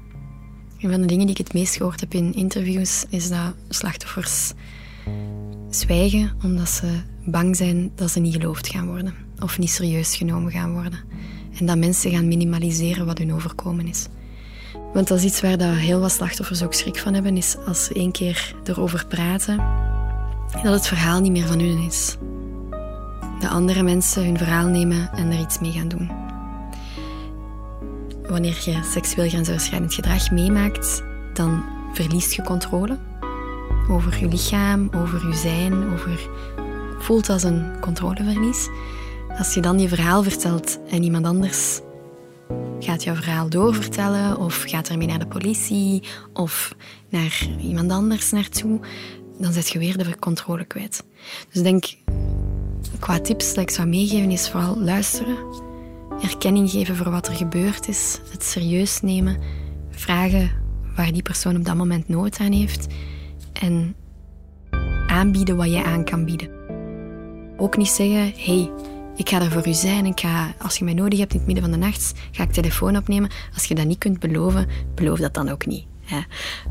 Een 0.82 0.92
van 0.92 1.02
de 1.02 1.08
dingen 1.08 1.26
die 1.26 1.36
ik 1.36 1.46
het 1.46 1.54
meest 1.54 1.76
gehoord 1.76 2.00
heb 2.00 2.14
in 2.14 2.34
interviews 2.34 3.06
is 3.10 3.30
dat 3.30 3.54
slachtoffers 3.70 4.54
zwijgen 5.70 6.32
omdat 6.44 6.70
ze 6.70 7.02
bang 7.26 7.56
zijn 7.56 7.92
dat 7.96 8.12
ze 8.12 8.20
niet 8.20 8.34
geloofd 8.34 8.68
gaan 8.68 8.88
worden 8.88 9.14
of 9.40 9.60
niet 9.60 9.70
serieus 9.70 10.16
genomen 10.16 10.52
gaan 10.52 10.74
worden. 10.74 11.00
En 11.60 11.66
dat 11.66 11.78
mensen 11.78 12.12
gaan 12.12 12.28
minimaliseren 12.28 13.06
wat 13.06 13.18
hun 13.18 13.34
overkomen 13.34 13.88
is. 13.88 14.08
Want 14.94 15.08
dat 15.08 15.18
is 15.18 15.24
iets 15.24 15.42
waar 15.42 15.58
dat 15.58 15.76
heel 15.76 16.00
wat 16.00 16.12
slachtoffers 16.12 16.64
ook 16.64 16.74
schrik 16.74 16.98
van 16.98 17.14
hebben, 17.14 17.38
is 17.38 17.58
als 17.68 17.86
ze 17.86 17.94
één 17.94 18.12
keer 18.12 18.56
erover 18.64 19.06
praten, 19.08 19.58
dat 20.64 20.74
het 20.74 20.88
verhaal 20.88 21.22
niet 21.22 21.32
meer 21.32 21.48
van 21.48 21.60
hun 21.60 21.86
is. 21.86 22.18
Dat 23.40 23.50
andere 23.50 23.84
mensen 23.84 24.26
hun 24.26 24.38
verhaal 24.38 24.68
nemen 24.68 25.12
en 25.14 25.32
er 25.32 25.40
iets 25.40 25.60
mee 25.60 25.72
gaan 25.72 25.88
doen. 25.88 26.31
Wanneer 28.32 28.62
je 28.66 28.80
seksueel 28.92 29.30
grensoverschrijdend 29.30 29.94
gedrag 29.94 30.32
meemaakt, 30.32 31.04
dan 31.34 31.64
verliest 31.94 32.34
je 32.34 32.42
controle 32.42 32.98
over 33.90 34.20
je 34.20 34.28
lichaam, 34.28 34.90
over 34.96 35.28
je 35.28 35.36
zijn, 35.36 35.74
over... 35.94 36.30
voelt 37.00 37.30
als 37.30 37.44
een 37.44 37.80
controleverlies. 37.80 38.70
Als 39.38 39.54
je 39.54 39.62
dan 39.62 39.80
je 39.80 39.88
verhaal 39.88 40.24
vertelt 40.24 40.80
en 40.90 41.04
iemand 41.04 41.26
anders 41.26 41.80
gaat 42.80 43.04
jouw 43.04 43.16
verhaal 43.16 43.50
doorvertellen 43.50 44.38
of 44.38 44.64
gaat 44.68 44.90
ermee 44.90 45.08
naar 45.08 45.20
de 45.20 45.28
politie 45.28 46.04
of 46.34 46.76
naar 47.10 47.48
iemand 47.62 47.92
anders 47.92 48.32
naartoe, 48.32 48.80
dan 49.40 49.54
zet 49.54 49.70
je 49.70 49.80
weer 49.80 49.98
de 49.98 50.20
controle 50.20 50.66
kwijt. 50.66 51.04
Dus 51.52 51.64
denk, 51.64 51.86
qua 53.00 53.20
tips 53.20 53.54
dat 53.54 53.64
ik 53.64 53.70
zou 53.70 53.88
meegeven 53.88 54.32
is 54.32 54.50
vooral 54.50 54.80
luisteren, 54.80 55.38
erkenning 56.22 56.70
geven 56.70 56.96
voor 56.96 57.12
wat 57.12 57.28
er 57.28 57.34
gebeurd 57.34 57.88
is, 57.88 58.20
het 58.32 58.44
serieus 58.44 59.02
nemen, 59.02 59.38
vragen 59.90 60.52
waar 60.96 61.12
die 61.12 61.22
persoon 61.22 61.56
op 61.56 61.66
dat 61.66 61.76
moment 61.76 62.08
nood 62.08 62.40
aan 62.40 62.52
heeft 62.52 62.88
en 63.54 63.96
aanbieden 65.08 65.56
wat 65.56 65.72
je 65.72 65.84
aan 65.84 66.04
kan 66.04 66.26
bieden. 66.26 66.50
Ook 67.58 67.78
niet 67.78 67.90
zeggen, 67.90 68.34
hey, 68.36 68.72
ik 69.16 69.30
ga 69.30 69.42
er 69.42 69.52
voor 69.52 69.68
u 69.68 69.74
zijn. 69.74 70.06
Ik 70.06 70.20
ga, 70.20 70.54
als 70.60 70.78
je 70.78 70.84
mij 70.84 70.94
nodig 70.94 71.20
hebt 71.20 71.32
in 71.32 71.38
het 71.38 71.48
midden 71.48 71.64
van 71.64 71.80
de 71.80 71.86
nacht, 71.86 72.14
ga 72.32 72.44
ik 72.44 72.52
telefoon 72.52 72.98
opnemen. 72.98 73.30
Als 73.54 73.66
je 73.66 73.76
dat 73.76 73.86
niet 73.86 73.98
kunt 73.98 74.20
beloven, 74.20 74.68
beloof 74.96 75.20
dat 75.20 75.34
dan 75.34 75.50
ook 75.50 75.66
niet. 75.66 75.86
Hè. 76.02 76.20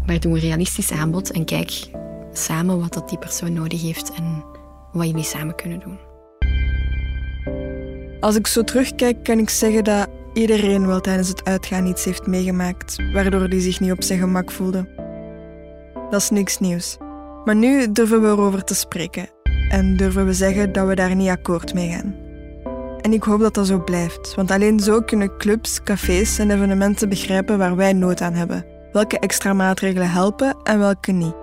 Maar 0.06 0.20
doe 0.20 0.32
een 0.32 0.40
realistisch 0.40 0.92
aanbod 0.92 1.30
en 1.30 1.44
kijk 1.44 1.90
samen 2.32 2.80
wat 2.80 2.92
dat 2.92 3.08
die 3.08 3.18
persoon 3.18 3.52
nodig 3.52 3.82
heeft 3.82 4.12
en 4.12 4.44
wat 4.92 5.06
jullie 5.06 5.24
samen 5.24 5.54
kunnen 5.54 5.80
doen. 5.80 6.09
Als 8.20 8.36
ik 8.36 8.46
zo 8.46 8.62
terugkijk, 8.62 9.24
kan 9.24 9.38
ik 9.38 9.50
zeggen 9.50 9.84
dat 9.84 10.08
iedereen 10.32 10.86
wel 10.86 11.00
tijdens 11.00 11.28
het 11.28 11.44
uitgaan 11.44 11.86
iets 11.86 12.04
heeft 12.04 12.26
meegemaakt, 12.26 12.96
waardoor 13.12 13.40
hij 13.40 13.60
zich 13.60 13.80
niet 13.80 13.92
op 13.92 14.02
zijn 14.02 14.18
gemak 14.18 14.50
voelde. 14.50 14.88
Dat 16.10 16.20
is 16.20 16.30
niks 16.30 16.58
nieuws. 16.58 16.96
Maar 17.44 17.56
nu 17.56 17.92
durven 17.92 18.22
we 18.22 18.28
erover 18.28 18.64
te 18.64 18.74
spreken 18.74 19.28
en 19.68 19.96
durven 19.96 20.26
we 20.26 20.32
zeggen 20.32 20.72
dat 20.72 20.86
we 20.86 20.94
daar 20.94 21.14
niet 21.14 21.28
akkoord 21.28 21.74
mee 21.74 21.90
gaan. 21.90 22.14
En 23.00 23.12
ik 23.12 23.22
hoop 23.22 23.40
dat 23.40 23.54
dat 23.54 23.66
zo 23.66 23.84
blijft, 23.84 24.34
want 24.34 24.50
alleen 24.50 24.80
zo 24.80 25.00
kunnen 25.00 25.36
clubs, 25.38 25.82
cafés 25.82 26.38
en 26.38 26.50
evenementen 26.50 27.08
begrijpen 27.08 27.58
waar 27.58 27.76
wij 27.76 27.92
nood 27.92 28.20
aan 28.20 28.34
hebben, 28.34 28.66
welke 28.92 29.18
extra 29.18 29.52
maatregelen 29.52 30.10
helpen 30.10 30.56
en 30.62 30.78
welke 30.78 31.12
niet. 31.12 31.34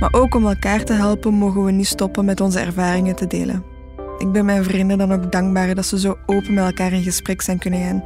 Maar 0.00 0.12
ook 0.12 0.34
om 0.34 0.46
elkaar 0.46 0.84
te 0.84 0.92
helpen 0.92 1.34
mogen 1.34 1.64
we 1.64 1.70
niet 1.70 1.86
stoppen 1.86 2.24
met 2.24 2.40
onze 2.40 2.60
ervaringen 2.60 3.16
te 3.16 3.26
delen. 3.26 3.73
Ik 4.18 4.32
ben 4.32 4.44
mijn 4.44 4.64
vrienden 4.64 4.98
dan 4.98 5.12
ook 5.12 5.32
dankbaar 5.32 5.74
dat 5.74 5.86
ze 5.86 5.98
zo 5.98 6.18
open 6.26 6.54
met 6.54 6.64
elkaar 6.64 6.92
in 6.92 7.02
gesprek 7.02 7.42
zijn 7.42 7.58
kunnen 7.58 7.80
gaan. 7.80 8.04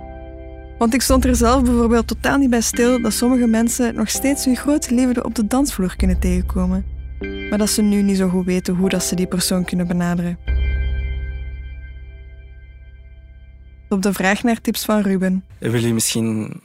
Want 0.78 0.94
ik 0.94 1.02
stond 1.02 1.24
er 1.24 1.36
zelf 1.36 1.62
bijvoorbeeld 1.62 2.06
totaal 2.06 2.38
niet 2.38 2.50
bij 2.50 2.60
stil 2.60 3.02
dat 3.02 3.12
sommige 3.12 3.46
mensen 3.46 3.94
nog 3.94 4.10
steeds 4.10 4.44
hun 4.44 4.56
grote 4.56 4.94
liefde 4.94 5.24
op 5.24 5.34
de 5.34 5.46
dansvloer 5.46 5.96
kunnen 5.96 6.18
tegenkomen. 6.18 6.84
Maar 7.48 7.58
dat 7.58 7.70
ze 7.70 7.82
nu 7.82 8.02
niet 8.02 8.16
zo 8.16 8.28
goed 8.28 8.44
weten 8.44 8.74
hoe 8.74 8.88
dat 8.88 9.02
ze 9.02 9.14
die 9.14 9.26
persoon 9.26 9.64
kunnen 9.64 9.86
benaderen. 9.86 10.38
Op 13.88 14.02
de 14.02 14.12
vraag 14.12 14.42
naar 14.42 14.60
tips 14.60 14.84
van 14.84 15.00
Ruben. 15.00 15.44
Willen 15.58 15.78
jullie 15.78 15.94
misschien 15.94 16.60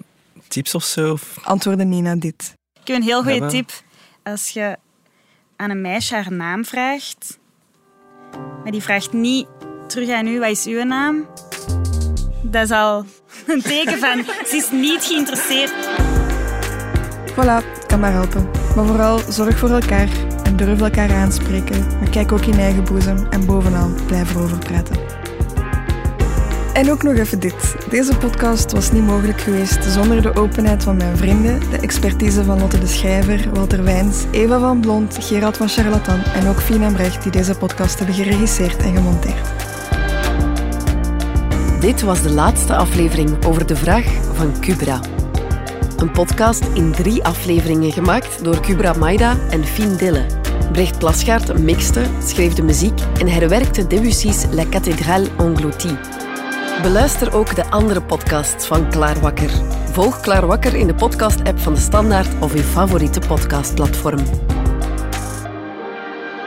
tips 0.47 0.75
of 0.75 0.83
zo? 0.83 1.11
Of? 1.11 1.39
Antwoordde 1.43 1.83
Nina 1.83 2.15
dit. 2.15 2.53
Ik 2.81 2.87
heb 2.87 2.97
een 2.97 3.03
heel 3.03 3.23
goede 3.23 3.45
tip. 3.45 3.71
Als 4.23 4.49
je 4.49 4.77
aan 5.55 5.69
een 5.69 5.81
meisje 5.81 6.15
haar 6.15 6.33
naam 6.33 6.65
vraagt, 6.65 7.39
maar 8.63 8.71
die 8.71 8.81
vraagt 8.81 9.13
niet 9.13 9.47
terug 9.87 10.09
aan 10.09 10.27
u, 10.27 10.39
wat 10.39 10.49
is 10.49 10.65
uw 10.65 10.83
naam? 10.83 11.27
Dat 12.41 12.63
is 12.63 12.71
al 12.71 13.05
een 13.47 13.61
teken 13.61 13.97
van, 13.97 14.23
ze 14.49 14.55
is 14.55 14.71
niet 14.71 15.03
geïnteresseerd. 15.03 15.73
Voilà, 17.31 17.85
kan 17.87 17.99
maar 17.99 18.11
helpen. 18.11 18.49
Maar 18.75 18.85
vooral 18.85 19.19
zorg 19.29 19.57
voor 19.57 19.69
elkaar 19.69 20.09
en 20.43 20.55
durf 20.55 20.81
elkaar 20.81 21.13
aanspreken. 21.13 21.87
Maar 21.99 22.09
kijk 22.09 22.31
ook 22.31 22.45
in 22.45 22.59
eigen 22.59 22.83
boezem 22.83 23.27
en 23.29 23.45
bovenal 23.45 23.89
blijf 24.07 24.35
erover 24.35 24.57
praten. 24.57 25.22
En 26.73 26.91
ook 26.91 27.03
nog 27.03 27.15
even 27.15 27.39
dit. 27.39 27.75
Deze 27.89 28.17
podcast 28.17 28.71
was 28.71 28.91
niet 28.91 29.03
mogelijk 29.03 29.41
geweest 29.41 29.83
zonder 29.83 30.21
de 30.21 30.35
openheid 30.35 30.83
van 30.83 30.97
mijn 30.97 31.17
vrienden, 31.17 31.59
de 31.69 31.77
expertise 31.77 32.43
van 32.43 32.59
Lotte 32.59 32.79
de 32.79 32.87
Schrijver, 32.87 33.49
Walter 33.53 33.83
Wijns, 33.83 34.23
Eva 34.31 34.59
van 34.59 34.79
Blond, 34.79 35.17
Gerard 35.19 35.57
van 35.57 35.69
Charlatan 35.69 36.23
en 36.23 36.47
ook 36.47 36.61
Fien 36.61 36.83
en 36.83 36.93
Brecht 36.93 37.23
die 37.23 37.31
deze 37.31 37.55
podcast 37.57 37.97
hebben 37.97 38.15
geregisseerd 38.15 38.77
en 38.77 38.95
gemonteerd. 38.95 39.47
Dit 41.79 42.01
was 42.01 42.21
de 42.21 42.31
laatste 42.31 42.75
aflevering 42.75 43.45
over 43.45 43.67
de 43.67 43.75
vraag 43.75 44.05
van 44.33 44.59
Kubra. 44.59 44.99
Een 45.97 46.11
podcast 46.11 46.65
in 46.73 46.91
drie 46.91 47.23
afleveringen 47.23 47.91
gemaakt 47.91 48.43
door 48.43 48.59
Kubra 48.59 48.93
Maida 48.93 49.37
en 49.49 49.65
Fien 49.65 49.95
Dille. 49.97 50.25
Brecht 50.71 50.97
Plasgaard 50.97 51.63
mixte, 51.63 52.01
schreef 52.25 52.53
de 52.53 52.63
muziek 52.63 53.01
en 53.19 53.27
herwerkte 53.27 53.87
Debussy's 53.87 54.45
La 54.51 54.63
Cathédrale 54.69 55.27
Engloutie. 55.37 56.12
Beluister 56.81 57.33
ook 57.33 57.55
de 57.55 57.65
andere 57.69 58.01
podcasts 58.01 58.65
van 58.67 58.89
Klaar 58.89 59.19
Wakker. 59.19 59.49
Volg 59.91 60.19
Klaar 60.19 60.47
Wakker 60.47 60.75
in 60.75 60.87
de 60.87 60.95
podcast-app 60.95 61.59
van 61.59 61.73
de 61.73 61.79
Standaard 61.79 62.29
of 62.39 62.53
je 62.53 62.63
favoriete 62.63 63.19
podcastplatform. 63.19 64.19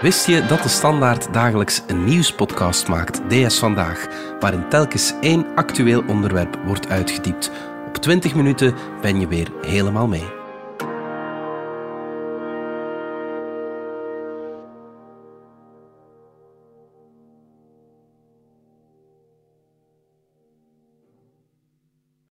Wist 0.01 0.27
je 0.27 0.47
dat 0.47 0.62
de 0.62 0.69
Standaard 0.69 1.33
dagelijks 1.33 1.83
een 1.87 2.05
nieuwspodcast 2.05 2.89
maakt, 2.89 3.21
DS 3.29 3.59
Vandaag, 3.59 4.07
waarin 4.41 4.69
telkens 4.69 5.12
één 5.21 5.47
actueel 5.55 6.03
onderwerp 6.07 6.59
wordt 6.65 6.89
uitgediept? 6.89 7.51
Op 7.87 7.97
20 7.97 8.35
minuten 8.35 8.75
ben 9.01 9.21
je 9.21 9.27
weer 9.27 9.49
helemaal 9.61 10.07
mee. 10.07 10.36